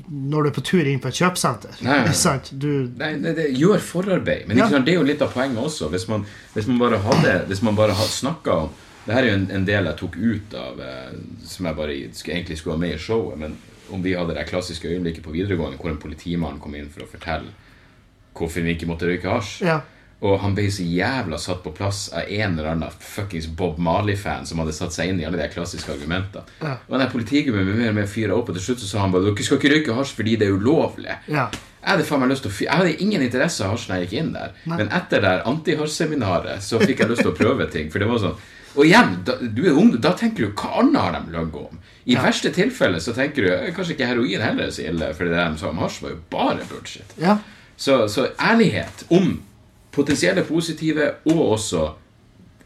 [0.09, 1.75] når du er på tur inn på et kjøpesenter.
[1.85, 2.39] Nei, nei, nei.
[2.65, 4.47] Du, Nei, det, det gjør forarbeid.
[4.49, 4.69] Men Ja.
[4.73, 5.91] det er jo litt av poenget også.
[5.93, 8.71] Hvis man, hvis man bare hadde Hvis man bare snakka om
[9.07, 11.13] Det her er jo en, en del jeg tok ut av eh,
[11.45, 13.39] Som jeg bare egentlig skulle ha med i showet.
[13.39, 13.57] Men
[13.91, 17.09] om vi hadde det klassiske øyeblikket på videregående hvor en politimann kom inn for å
[17.09, 17.53] fortelle
[18.39, 19.63] hvorfor vi ikke måtte røyke hasj.
[19.65, 19.81] ja.
[20.21, 24.47] Og han ble så jævla satt på plass av en eller annen fuckings Bob Marley-fan
[24.47, 26.43] som hadde satt seg inn i alle de klassiske argumentene.
[26.61, 26.73] Ja.
[26.89, 29.13] Og den politigubben ble mer og mer fyra opp, og til slutt så sa han
[29.15, 31.17] bare dere skal ikke røyke hasj fordi det er ulovlig.
[31.29, 31.49] ja.
[31.79, 33.97] Jeg hadde faen meg lyst til å fy- Jeg hadde ingen interesse av hasj når
[34.01, 34.51] jeg gikk inn der.
[34.67, 34.77] Nei.
[34.81, 37.89] Men etter det antihasjseminaret så fikk jeg lyst til å prøve ting.
[37.91, 38.35] For det var sånn
[38.77, 41.79] Og igjen, da, du er ung, da tenker du hva annet har de løyet om?
[42.07, 42.23] I Ja.
[42.23, 45.35] verste tilfelle så tenker du eh, kanskje ikke heroin heller er så ille, for det
[45.39, 47.15] de sa om hasj, var jo bare bullshit.
[47.19, 47.39] ja.
[47.79, 49.41] Så, så ærlighet om
[49.99, 51.89] potensielle positive og også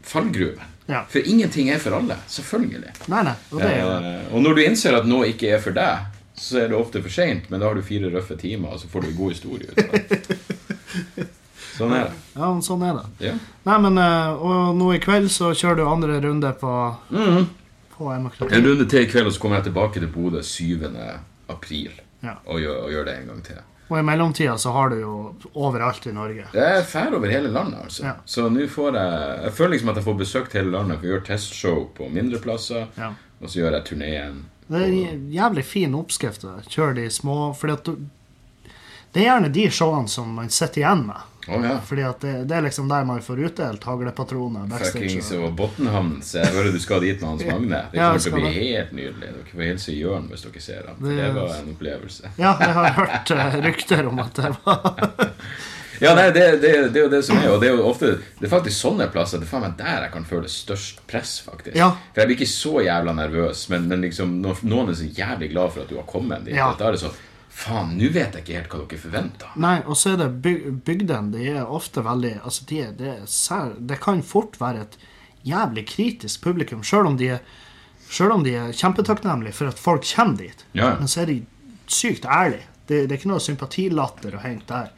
[0.03, 0.69] fallgruven.
[0.85, 1.03] Ja.
[1.09, 2.17] For ingenting er for alle.
[2.27, 2.91] Selvfølgelig.
[3.11, 3.35] Nei, nei.
[3.51, 6.59] Og det er Eh, og når du innser at noe ikke er for deg, så
[6.63, 9.05] er det ofte for seint, men da har du fire røffe timer, og så får
[9.05, 11.29] du en god historie ut av det.
[11.77, 12.17] Sånn er det.
[12.35, 13.03] Ja, men sånn er det.
[13.29, 13.33] Ja.
[13.65, 16.73] Nei, men eh, Og nå i kveld så kjører du andre runde på,
[17.09, 17.47] mm.
[17.95, 18.09] på.
[18.13, 18.27] En
[18.67, 20.85] runde til i kveld, og så kommer jeg tilbake til Bodø 7.
[21.49, 22.37] april Ja.
[22.45, 23.63] og gjør, og gjør det en gang til.
[23.93, 25.15] Og i mellomtida så har du jo
[25.53, 26.47] overalt i Norge.
[26.53, 28.07] Det er fær over hele landet, altså.
[28.07, 28.13] Ja.
[28.25, 30.97] Så nå får jeg Jeg føler liksom at jeg får besøkt hele landet.
[30.97, 33.11] For jeg gjør testshow på mindre plasser, Ja.
[33.41, 34.39] og så gjør jeg turneen.
[34.67, 36.41] Det er en jævlig fin oppskrift.
[36.73, 37.53] Kjør de små
[37.85, 37.95] du,
[39.13, 41.21] Det er gjerne de showene som man sitter igjen med.
[41.47, 41.73] Å ja.
[41.83, 44.69] Fordi at det, det er liksom der man får utdelt haglepatroner.
[44.79, 46.21] Fuckings og- Botnhamn.
[46.23, 47.81] Så jeg hører du skal dit med Hans Magne.
[47.91, 49.33] Det kommer jeg til å bli helt nydelig.
[49.33, 50.95] Dere får hilse Jørn hvis dere ser ham.
[51.03, 52.31] Det- det var en opplevelse.
[52.37, 55.09] Ja, jeg har hørt eh, rykter om at det var
[56.01, 58.07] Ja, nei, det, det, det er jo det som er, og det er jo ofte
[58.39, 61.35] Det er faktisk sånne plasser Det er faen meg der jeg kan føle størst press,
[61.45, 61.75] faktisk.
[61.77, 61.91] Ja.
[62.15, 65.51] For jeg blir ikke så jævla nervøs, men, men liksom når noen er så jævlig
[65.53, 66.71] glad for at du har kommet dit, Ja.
[66.79, 67.13] da er det sånn
[67.53, 69.51] Faen, nå vet jeg ikke helt hva dere forventer.
[69.61, 71.31] Nei, og så er det byg bygdene.
[71.35, 74.97] De er ofte veldig Altså, de det, er sær, det kan fort være et
[75.45, 77.43] jævlig kritisk publikum, sjøl om de er
[78.13, 80.65] selv om de er kjempetakknemlige for at folk kommer dit.
[80.77, 80.95] Ja.
[80.99, 81.39] Men så er de
[81.89, 82.67] sykt ærlige.
[82.87, 84.91] Det, det er ikke noe sympatilatter å hente der.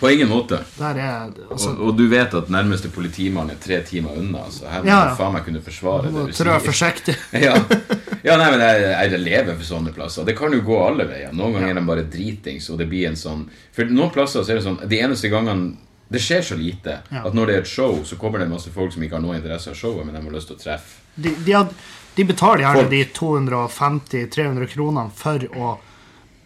[0.00, 0.58] På ingen måte.
[0.82, 4.82] Er altså, Og, og du vet at nærmeste politimann er tre timer unna, så her
[4.82, 5.14] må Ja, ja.
[5.14, 6.64] faen meg kunne forsvare det du trå sier.
[6.66, 7.14] forsiktig.
[7.46, 7.54] ja.
[8.24, 10.24] ja, nei, men jeg, jeg lever for sånne plasser.
[10.24, 11.32] Det kan jo gå alle veier.
[11.36, 13.42] Noen ganger er de bare dritings, og det blir en sånn
[13.76, 15.74] For noen plasser så er det sånn De eneste gangene
[16.08, 17.24] Det skjer så lite Ja.
[17.28, 19.36] at når det er et show, så kommer det masse folk som ikke har noe
[19.36, 21.02] interesse av showet, men de har lyst til å treffe.
[21.16, 21.70] De, de, had,
[22.16, 25.74] de betaler gjerne de 250-300 kronene for å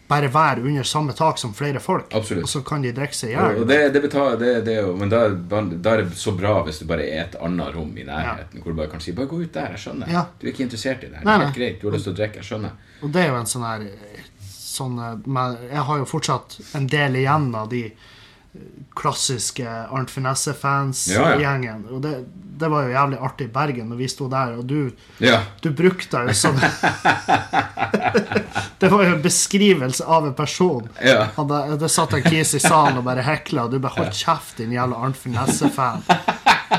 [0.09, 2.13] bare være under samme tak som flere folk.
[2.17, 2.43] Absolutt.
[2.43, 3.61] Og så kan de drikke seg i hjel.
[3.69, 7.05] det, det betaler, det, det Men da, da er det så bra hvis du bare
[7.05, 9.75] er et annet rom i nærheten, hvor du bare kan si 'Bare gå ut der,
[9.75, 10.09] jeg skjønner'.
[10.09, 10.25] Ja.
[10.39, 11.25] Du er ikke interessert i det her.
[11.25, 11.81] Nei, det er greit.
[11.81, 12.71] Du har lyst til å drikke, jeg skjønner.
[13.03, 13.85] Og det er jo en sånn her
[14.79, 14.97] sånn,
[15.69, 18.61] Jeg har jo fortsatt en del igjen av de eh,
[18.95, 21.85] klassiske Arnt Finesse-fans-gjengen.
[21.85, 22.25] Ja, Og det,
[22.59, 24.91] det var jo jævlig artig i Bergen når vi sto der, og du,
[25.23, 25.39] Ja.
[25.63, 26.55] du brukte jo som
[28.79, 30.87] Det var jo en beskrivelse av en person.
[31.03, 31.27] Ja.
[31.35, 31.47] Han
[31.79, 34.71] Det satt en kis i salen og bare hekla, og du bare holdt kjeft, din
[34.75, 36.03] jævla Arnfinn Finesse-fan.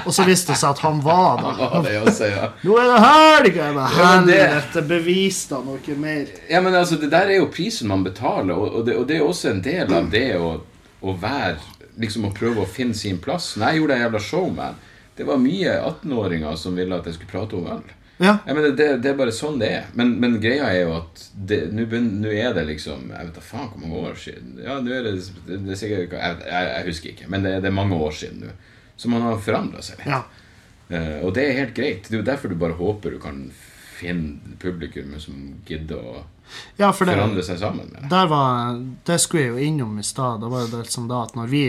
[0.07, 1.59] Og så viste det seg at han var der.
[1.61, 2.49] var det også, ja.
[2.65, 3.57] Nå er det helg!
[3.59, 6.31] Jeg bare, Ja, Helvete, bevis da noe mer.
[6.49, 9.19] Ja, men altså, det der er jo prisen man betaler, og, og, det, og det
[9.19, 10.55] er også en del av det å,
[11.03, 11.59] å være
[12.01, 13.51] Liksom å prøve å finne sin plass.
[13.59, 14.77] Når jeg gjorde det jævla showman,
[15.17, 17.89] det var mye 18-åringer som ville at jeg skulle prate om øl.
[18.21, 18.35] Ja.
[18.45, 19.87] Jeg mener, det, det er bare sånn det er.
[19.97, 21.23] Men, men greia er jo at
[21.73, 21.87] nå
[22.29, 24.59] er det liksom Jeg vet da faen hvor mange år siden.
[24.61, 25.15] Ja, nå er det,
[25.49, 28.45] det er sikkert jeg, jeg, jeg husker ikke, men det, det er mange år siden
[28.45, 28.53] nå.
[29.01, 30.13] Så man har forandra seg litt.
[30.13, 30.23] ja.
[30.91, 32.09] Uh, og det er helt greit.
[32.09, 33.45] Det er jo derfor du bare håper du kan
[34.01, 36.21] finne publikum som gidder å
[36.81, 38.23] Ja, for det, forandre seg sammen med det.
[38.33, 40.41] var, det skulle jeg jo innom i stad.
[40.43, 41.61] Det var det som da at når vi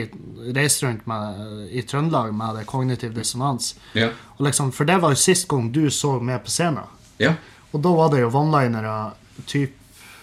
[0.58, 4.10] reiste rundt med, i Trøndelag med det kognitiv dissonans Ja.
[4.38, 6.88] og liksom, For det var jo sist gang du så med på scenen.
[7.20, 7.36] ja.
[7.72, 9.14] Og da var det jo one-linere
[9.48, 9.78] typ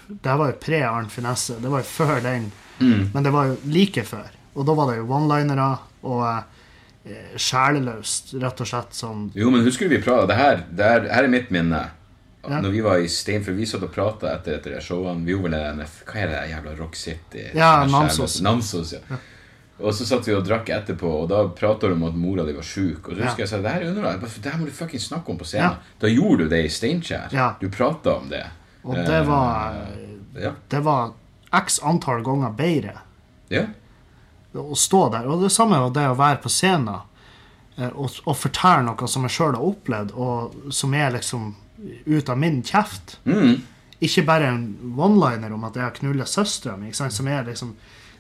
[0.09, 1.55] Det var jo pre-Arnt Finesse.
[1.63, 2.51] Det var jo før den.
[2.81, 3.11] Mm.
[3.15, 4.27] Men det var jo like før.
[4.55, 5.69] Og da var det jo one-linere
[6.03, 6.25] og
[7.07, 10.37] eh, sjeleløst, rett og slett sånn Jo, men husker du vi prata Det
[10.77, 11.87] det her er mitt minne.
[12.49, 12.61] Ja.
[12.65, 15.25] Når vi var i Stein, for vi satt og prata etter, etter showene.
[15.27, 17.51] Vi gjorde vel en Hva er det jævla Rock City?
[17.55, 18.41] Ja, Namsos.
[18.45, 19.19] Namsos, ja.
[19.79, 22.53] Og så satt vi og drakk etterpå, og da prata du om at mora di
[22.57, 23.09] var sjuk.
[23.09, 23.45] Og så husker Ja.
[23.45, 25.77] jeg sa det her er underlag, det her må du fucking snakke om på scenen.
[25.79, 25.95] Ja.
[26.01, 27.29] Da gjorde du det i Steinkjer.
[27.33, 27.55] Ja.
[27.61, 28.45] Du prata om det.
[28.83, 30.53] Og det var uh, Ja.
[30.69, 31.13] Det var
[31.53, 32.99] x antall ganger bedre
[33.49, 33.65] ja.
[34.55, 35.27] å stå der.
[35.27, 37.01] Og det samme var det å være på scenen
[37.77, 41.55] eh, og, og fortelle noe som jeg sjøl har opplevd, og som er liksom
[42.07, 43.19] ut av min kjeft.
[43.25, 43.61] Mm.
[44.01, 44.65] Ikke bare en
[44.97, 47.75] one-liner om at jeg har knulla søstera mi, som er liksom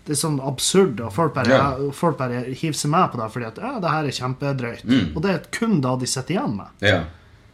[0.08, 1.90] det er sånn absurd, og folk bare, Ja.
[1.92, 4.84] folk bare hiver seg med på det fordi at ja, det her er kjempedrøyt.
[4.88, 5.10] Mm.
[5.16, 6.66] Og det er kun da de sitter igjen med.
[6.80, 6.88] Ja.
[6.88, 7.04] ja.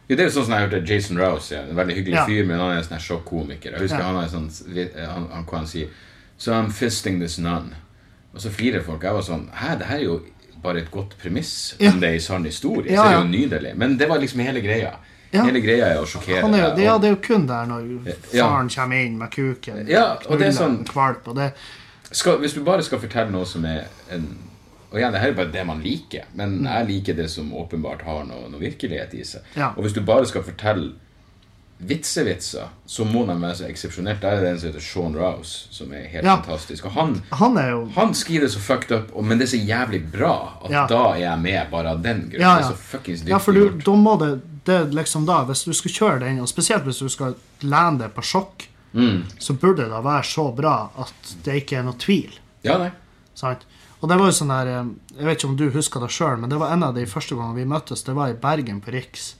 [0.07, 1.63] Det er jo sånn som jeg hørte Jason Rouse, ja.
[1.65, 2.25] en veldig hyggelig Ja.
[2.25, 3.71] fyr, men han er en sånn sjokkomiker.
[3.75, 4.47] Jeg husker han har en sånn
[4.95, 5.89] han, han, han sier
[6.37, 7.73] So I'm fisting this nun.
[8.33, 9.03] Og så flirer folk.
[9.03, 10.21] Jeg var sånn Hæ, det her er jo
[10.63, 12.91] bare et godt premiss om det er en sann historie.
[12.91, 13.75] Ja, Så det er jo nydelig.
[13.77, 14.95] Men det var liksom hele greia.
[15.35, 15.43] Ja.
[15.47, 17.85] Hele greia er å sjokkere Han er, det, ja, det er jo kun der når
[18.31, 21.51] faren kommer inn med kuken, Ja, og det er sånn- kvalp, og det
[22.11, 24.27] skal, hvis du bare skal fortelle noe som er en
[24.91, 28.03] Og igjen, det her er bare det man liker, men jeg liker det som åpenbart
[28.07, 29.41] har noe, noe virkelighet i seg.
[29.57, 29.73] Ja.
[29.75, 30.93] Og hvis du bare skal fortelle
[31.77, 34.21] vitsevitser, så må de være så eksepsjonelt.
[34.21, 36.35] Der er det en som heter Sean Rouse, som er helt Ja.
[36.37, 36.85] fantastisk.
[36.85, 40.11] Og han, Han jo han skriver det så fucked up, men det er så jævlig
[40.11, 40.85] bra at Ja.
[40.87, 42.41] da er jeg med bare av den grunn.
[42.41, 45.65] Ja, Det er så fuckings Ja, for du, da må det, det liksom da, Hvis
[45.65, 49.23] du skal kjøre den, og spesielt hvis du skal lene deg på sjokk, Mm.
[49.39, 51.13] så burde det da være så bra at
[51.43, 52.31] det ikke er noe tvil.
[52.63, 52.91] Ja, nei.
[53.35, 53.65] Sant?
[54.01, 54.85] Og det var jo sånn der eh,
[55.17, 57.35] Jeg vet ikke om du husker det sjøl, men det var en av de første
[57.35, 58.03] gangene vi møttes.
[58.05, 59.35] Det var i Bergen, på Riks.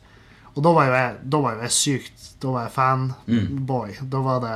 [0.55, 2.29] Og da var jo jeg, da var jeg sykt.
[2.41, 3.95] Da var jeg fanboy.
[4.11, 4.53] Da var det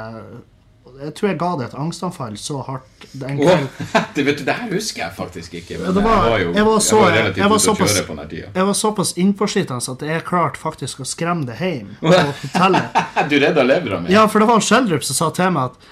[1.00, 3.68] Jeg tror jeg ga det et angstanfall så hardt den kvelden.
[3.96, 5.78] Oh, det, vet du, det her husker jeg faktisk ikke.
[5.80, 8.08] Men var- jeg var jo jeg var så- relativt jeg var ute å såpass- kjøre
[8.10, 8.50] på den tida.
[8.56, 13.00] Jeg var såpass innpåsliten at jeg klarte faktisk å skremme det hjem på hotellet.
[13.30, 14.12] Du redda levra mi.
[14.12, 15.90] Ja, for det var en Schjelderup som sa til meg at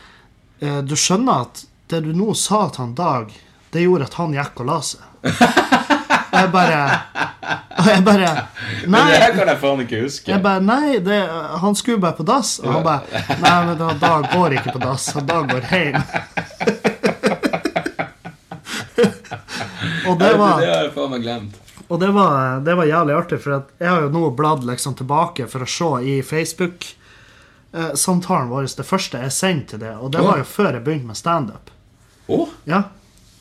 [0.61, 3.31] eh, du skjønner at det du nå sa til han Dag,
[3.71, 4.99] det gjorde at han gikk og la seg.
[6.37, 6.79] Og jeg bare
[7.77, 8.29] Og jeg bare
[8.87, 9.11] Nei.
[9.11, 10.31] det her kan jeg faen ikke huske.
[10.31, 11.21] Jeg bare, nei, det,
[11.61, 12.59] han skulle bare på dass.
[12.61, 13.01] Og han bare
[13.41, 15.05] Nei, men da- Dag går ikke på dass.
[15.17, 15.95] Han Dag går hjem.
[20.07, 21.53] og det var Det har jeg faen meg glemt.
[21.87, 25.45] Og det var, det var jævlig artig, for jeg har jo nå bladd liksom tilbake
[25.47, 30.35] for å se i Facebook-samtalen vår, det første jeg sendte til det, og det var
[30.41, 31.71] jo før jeg begynte med standup.
[32.27, 32.49] Oh?
[32.67, 32.81] Ja.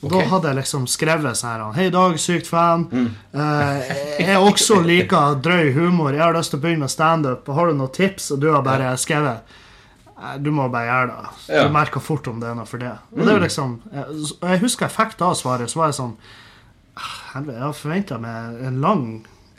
[0.03, 2.83] Og Da hadde jeg liksom skrevet sånn her Hei, Dag, sykt fan.
[2.91, 3.07] Mm.
[3.33, 6.13] Uh, jeg også liker drøy humor.
[6.13, 7.47] Jeg har lyst til å begynne med standup.
[7.49, 8.29] Har du noen tips?
[8.35, 9.55] Og du har bare skrevet
[10.17, 11.31] «Eh, Du må bare gjøre det.
[11.55, 11.63] Ja.
[11.65, 12.93] Du merker fort om det er noe for det.
[13.15, 14.05] Og det er jo liksom jeg,
[14.41, 16.13] og jeg husker jeg fikk da svaret, så var jeg sånn
[16.97, 19.03] «Ah, Helvete, jeg har forventa meg en lang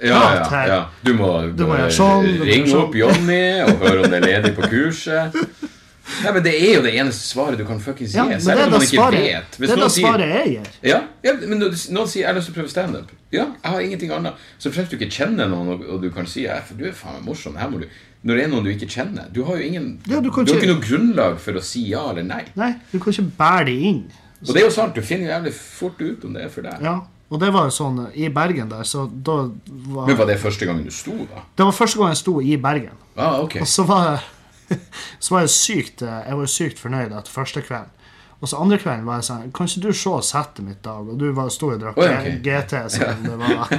[0.02, 0.78] Ja, ja, ja.
[1.02, 1.28] Du må,
[1.58, 2.84] Du må sånn, du må ringe sånn.
[2.86, 5.34] opp Jonny og høre om det er ledig på kurset.
[6.24, 8.28] Nei, men Det er jo det eneste svaret du kan fuckings Ja, gi.
[8.30, 9.58] men Selv om man ikke svaret, vet.
[9.58, 10.66] det er det svaret jeg gir.
[10.90, 11.74] ja, ja, men noen
[12.08, 14.34] sier 'jeg har lyst til å prøve standup', ja, jeg har ingenting annet.
[14.58, 16.92] Så fremst du ikke kjenner noen, og, og du kan si ja, for 'du er
[16.92, 17.86] faen meg morsom', her må du
[18.24, 20.54] Når det er noen du ikke kjenner Du har jo ingen Ja, du kan har
[20.54, 22.44] ikke- ikke noe grunnlag for å si ja eller nei.
[22.56, 24.10] Nei, du kan ikke bære det inn.
[24.42, 26.62] Og det er jo sant, du finner jo jævlig fort ut om det er for
[26.62, 26.80] deg.
[26.82, 27.00] Ja,
[27.30, 30.38] og det var jo sånn eh, i Bergen der, så da var Men var det
[30.40, 31.42] første gangen du sto, da?
[31.56, 32.90] Det var første gang jeg sto i Bergen.
[33.16, 33.56] Ah, ok.
[33.60, 34.20] Og så var
[35.22, 37.94] Så var jeg sykt eh, Jeg var sykt fornøyd etter første kvelden.
[38.38, 41.08] Og så andre kvelden var jeg sånn Kan ikke du se settet mitt, Dag?
[41.10, 42.28] Og du var, sto og drakk Oi, ok.
[42.44, 43.72] GT som om det var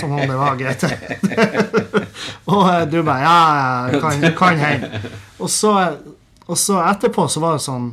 [0.00, 0.88] Som om det var GT.
[2.54, 3.36] og eh, du bare Ja,
[3.92, 5.02] ja, kan, kan hende.
[5.38, 5.74] Og så,
[6.46, 7.90] og så etterpå så var det sånn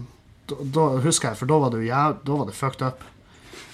[0.48, 3.04] Da, da husker jeg, for da var jo jæv- Da var det fucked up.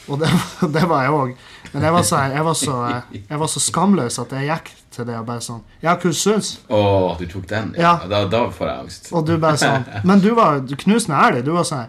[0.09, 0.28] Og det,
[0.74, 1.36] det var jeg òg.
[1.72, 2.74] Men jeg var, så, jeg, var så,
[3.14, 6.53] jeg var så skamløs at jeg gikk til det og bare sånn Ja, du syns
[6.69, 6.79] Å,
[7.19, 7.73] du tok den?
[7.79, 7.95] Ja.
[8.09, 9.11] Da, da får jeg angst.
[9.13, 11.43] Og du bare sånn Men du var knusende ærlig.
[11.47, 11.85] Du var sånn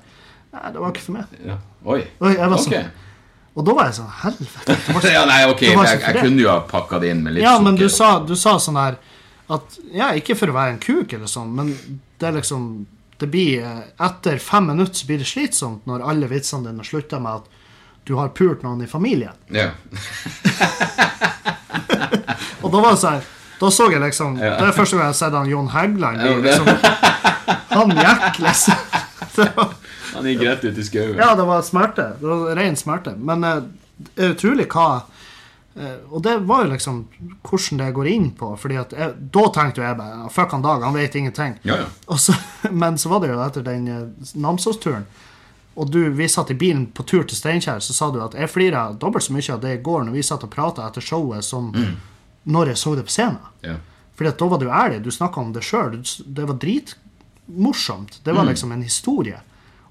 [0.54, 1.32] Nei, det var ikke for meg.
[1.44, 1.56] Ja.
[1.90, 2.00] Oi.
[2.22, 2.90] Og jeg var sånn
[3.54, 4.76] Og da var jeg sånn Helvete.
[5.02, 7.44] så- Ja, nei, ok, jeg, jeg, jeg kunne jo ha pakka det inn med litt
[7.46, 8.96] Ja, men du sa, du sa sånn her
[9.54, 11.74] at Ja, ikke for å være en kuk eller sånn, men
[12.18, 12.68] det er liksom
[13.20, 17.20] Det blir eh, Etter fem minutter så blir det slitsomt når alle vitsene dine slutter
[17.22, 17.60] med at
[18.04, 19.32] du har pult noen i familien.
[19.48, 19.70] Ja.
[22.64, 23.22] Og da var det sånn
[23.60, 24.56] Da så jeg liksom Ja.
[24.58, 26.20] Det er første gang jeg har sett han Jon Hægland.
[26.20, 26.66] Ja, bli Liksom,
[27.74, 28.74] han gikk liksom
[30.14, 31.16] Han gikk rett ut i skauen.
[31.18, 32.12] Ja, det var smerte.
[32.20, 33.16] Det var ren smerte.
[33.18, 33.64] Men uh,
[34.14, 37.00] det er utrolig hva uh, Og det var jo liksom
[37.42, 38.52] hvordan det går inn på.
[38.60, 41.58] Fordi at jeg, Da tenkte jo jeg bare Fuck han Dag, han vet ingenting.
[41.66, 41.88] Ja, ja.
[42.06, 42.36] Og så,
[42.82, 45.08] men så var det jo etter den uh, Namsos-turen.
[45.74, 48.50] Og du, vi satt i bilen på tur til Steinkjer, så sa du at jeg
[48.50, 51.44] flira dobbelt så mye av det i går når vi satt og prata etter showet,
[51.44, 51.72] som
[52.44, 53.42] når jeg så det på scenen.
[53.64, 53.80] Yeah.
[54.14, 55.00] Fordi at da var du ærlig.
[55.02, 55.96] Du snakka om det sjøl.
[56.26, 58.20] Det var dritmorsomt.
[58.24, 59.40] Det var liksom en historie.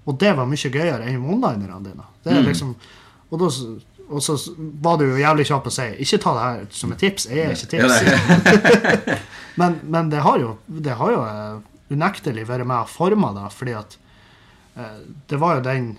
[0.04, 2.06] Og det var mye gøyere enn onlinerne dine.
[2.24, 2.76] Det er liksom,
[3.30, 3.50] og, da,
[4.08, 4.38] og så
[4.84, 7.28] var du jo jævlig kjapp og si ikke ta det her som et tips.
[7.32, 8.80] Jeg er ikke tips.
[9.60, 11.60] men, men det har jo, det har jo eh,
[11.92, 13.98] unektelig vært med og forma det, fordi at
[15.30, 15.90] det var jo den,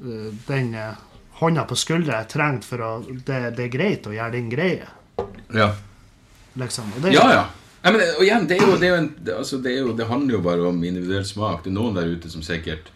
[0.00, 1.02] eh, den eh,
[1.40, 4.88] hånda på skuldra jeg trengte for å det, det er greit å gjøre din greie,
[5.54, 5.68] ja.
[6.58, 6.90] liksom.
[7.02, 7.44] Det, Ja, ja.
[7.84, 9.92] Nei, men, og igjen, det, er jo, det, er en, det, altså, det, er jo,
[9.92, 11.66] det handler jo bare om individuell smak.
[11.66, 12.88] Det er noen der ute som sikkert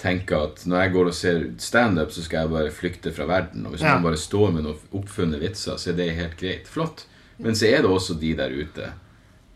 [0.00, 3.66] tenker at når jeg går og ser standup, så skal jeg bare flykte fra verden.
[3.66, 3.96] Og hvis Ja.
[3.96, 6.70] noen bare står med noen oppfunne vitser, så er det helt greit.
[6.70, 7.04] Flott.
[7.42, 8.92] Men så er det også de der ute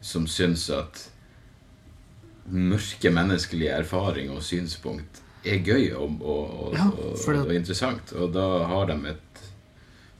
[0.02, 1.06] som syns at
[2.52, 6.88] mørke menneskelige erfaring og synspunkt er gøy og, og, og, Ja,
[7.40, 8.12] og, interessant.
[8.12, 9.42] Og da har de et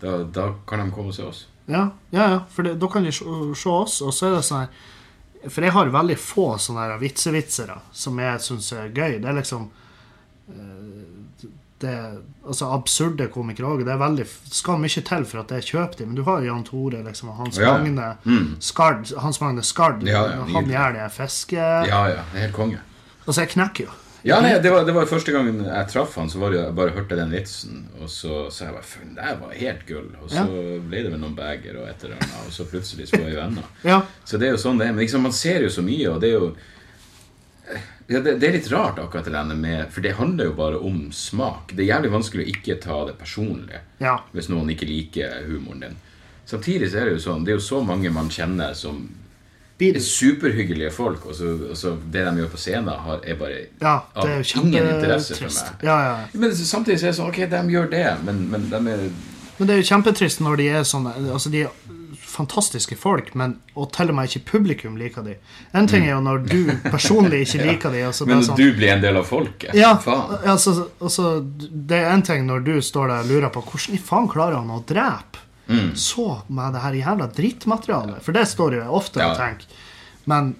[0.00, 1.46] da, da kan de komme og se oss.
[1.66, 4.66] Ja, ja, ja for det, da kan de se, oss, og så er det sånn
[4.66, 9.18] her For jeg har veldig få sånne vitsevitsere som jeg syns er gøy.
[9.20, 9.66] Det er liksom
[10.52, 11.03] eh,
[11.84, 11.94] det,
[12.44, 13.84] Altså absurde komikere òg.
[13.86, 16.10] Det er veldig, skal mye til for at jeg kjøper dem.
[16.12, 17.76] Men du har Jan Tore, liksom, og Hans Ja.
[17.78, 18.56] Magne Mm.
[18.60, 19.12] Skard.
[19.22, 20.02] Hans Magne Skard.
[20.08, 21.56] Ja, ja, han gjør det fiske...
[21.88, 22.24] Ja, ja.
[22.34, 22.80] Helt konge.
[23.26, 24.00] Altså, jeg knekker jo.
[24.24, 26.74] Ja, nei, det var, det var første gangen jeg traff han, så var det jeg
[26.76, 27.82] bare hørte den vitsen.
[28.00, 30.06] Og så sa jeg bare "Faen, det var helt gull.
[30.22, 30.44] Og så
[30.88, 33.36] ble det vel noen bager og et eller annet, og så plutselig så var vi
[33.36, 33.66] venner.
[33.92, 34.92] Ja, Så det er jo sånn det er.
[34.96, 36.54] Men liksom, man ser jo så mye, og det er jo
[38.06, 40.78] ja, det, det er litt rart, akkurat det der med For det handler jo bare
[40.78, 41.72] om smak.
[41.72, 44.18] Det er jævlig vanskelig å ikke ta det personlig ja.
[44.34, 46.00] hvis noen ikke liker humoren din.
[46.44, 49.06] Samtidig så er det jo sånn Det er jo så mange man kjenner som
[49.84, 53.56] er superhyggelige folk, og så, og så det de gjør på scenen, har, er bare
[53.82, 55.82] ja, av ingen interesse for meg.
[55.84, 56.14] Ja, ja.
[56.32, 59.02] Men samtidig så er det sånn Ok, de gjør det, men, men de er
[59.58, 61.66] Men det er jo kjempetrist når de er sånne Altså, de
[62.34, 65.36] fantastiske folk, men og til og med ikke publikum liker de.
[65.74, 66.58] En ting er jo når du
[66.90, 68.02] personlig ikke liker de.
[68.08, 69.74] Altså, Men sånn, du blir en del av folket.
[69.78, 69.92] ja,
[70.44, 71.30] altså, altså,
[71.70, 74.60] det er en ting når du står der og lurer på hvordan i faen klarer
[74.60, 75.94] han å drepe Mm.
[75.96, 78.18] så med det her jævla drittmaterialet.
[78.20, 79.34] For det står jo ofte og Ja.
[79.38, 79.64] tenker.
[80.28, 80.50] Men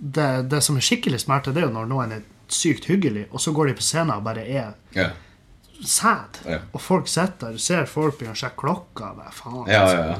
[0.00, 3.38] det, det som er skikkelig smerte, det er jo når noen er sykt hyggelig, og
[3.44, 5.10] så går de på scenen og bare er Ja.
[5.84, 6.38] sad.
[6.48, 6.58] Ja.
[6.72, 9.10] Og folk sitter der, ser folk begynner å sjekke klokka.
[9.18, 10.16] Bare, faen, Ja, ja, ja.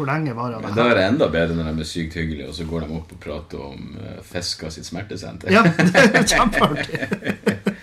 [0.00, 2.56] Hvor lenge varer det da er det enda bedre når de er sykt hyggelige, og
[2.56, 5.52] så går de opp og prater om uh, Fiska sitt smertesenter.
[5.52, 7.76] Ja, det er kjempeartig.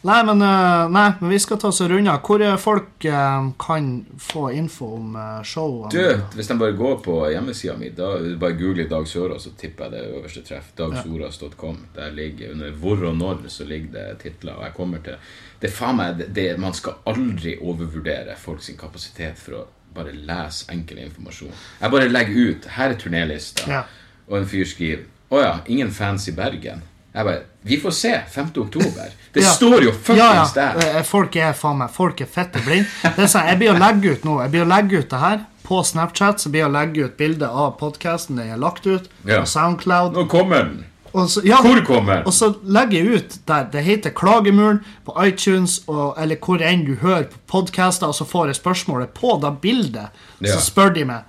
[0.00, 2.20] Nei, men, eh, nei, men vi skal ta oss og runde av.
[2.22, 3.88] Hvor eh, folk eh, kan
[4.22, 5.88] få info om uh, show?
[5.90, 6.04] Du,
[6.36, 9.94] hvis de bare går på hjemmesida mi, da bare googler Dag Sørås, så tipper jeg
[9.96, 10.70] det er øverste treff.
[10.78, 11.80] Dagsoras.com.
[11.96, 14.60] Der ligger under hvor og når så ligger det titler.
[14.60, 15.18] Og jeg kommer til
[15.58, 20.12] Det er faen meg det, det, Man skal aldri overvurdere folks kapasitet for å bare
[20.12, 21.52] lese enkel informasjon.
[21.80, 23.64] Jeg bare legger ut Her er turnélista.
[23.68, 23.82] Ja.
[24.28, 26.82] Og en fyr skriver Å ja, ingen fans i Bergen.
[27.14, 28.12] Jeg bare Vi får se.
[28.30, 28.50] 5.
[28.62, 29.10] oktober.
[29.34, 29.50] Det Ja.
[29.52, 30.72] står jo fuckings ja.
[30.74, 30.98] der!
[30.98, 32.86] eh, Folk er faen meg Folk er fette blind.
[33.04, 34.40] Er sånn, jeg blir å legge ut nå.
[34.42, 36.40] Jeg blir å legge ut det her på Snapchat.
[36.40, 39.08] Så blir jeg å legge ut bilde av podkasten den er lagt ut.
[39.24, 39.40] Ja.
[39.42, 40.12] På Soundcloud.
[40.14, 40.84] Nå kommer den!
[41.26, 42.22] Så, ja, Hvor kommer?
[42.26, 46.84] Og så legger jeg ut der det heter Klagemuren på iTunes, og, eller hvor enn
[46.86, 50.08] du hører på podkaster, og så får jeg spørsmålet på det bildet.
[50.40, 50.52] Ja.
[50.54, 51.22] Så spør de meg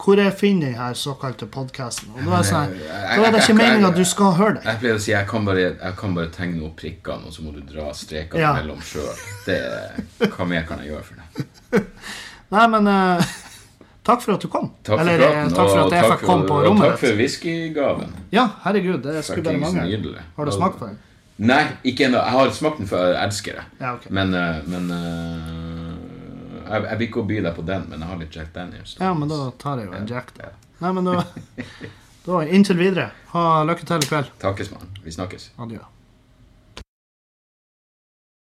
[0.00, 2.08] hvor jeg finner den her såkalte podkasten.
[2.16, 4.62] Og da er, det sånn, da er det ikke meningen at du skal høre det.
[4.64, 7.44] Jeg pleier å si jeg kan bare, jeg kan bare tegne opp prikkene, og så
[7.44, 8.54] må du dra strekene Ja.
[8.56, 9.12] mellom sjøl.
[10.24, 11.84] Hva mer kan jeg gjøre for deg?
[12.56, 13.28] Nei, men eh,
[14.10, 14.70] takk for at du kom.
[14.82, 17.20] Takk for eller eh, praten, takk for at jeg fikk komme på rommet Takk for
[17.20, 18.16] whiskygaven.
[18.34, 20.26] Ja, herregud, det skulle bare mangle.
[20.36, 20.98] Har du smakt på den?
[21.40, 22.20] Nei, ikke ennå.
[22.20, 23.06] Jeg har smakt den, før.
[23.14, 23.62] jeg elsker det.
[23.80, 24.10] Ja, ok.
[24.12, 25.94] Men, eh, men eh,
[26.66, 28.96] jeg, jeg vil ikke by deg på den, men jeg har litt Jack Daniels.
[29.00, 30.52] Ja, men da tar jeg jo en jack, da.
[30.80, 31.22] Nei, men da,
[32.26, 33.08] da inntil videre.
[33.32, 34.34] Ha lykke til i kveld.
[34.42, 34.92] Takkes, mann.
[35.06, 35.50] Vi snakkes.
[35.60, 35.80] Adjø.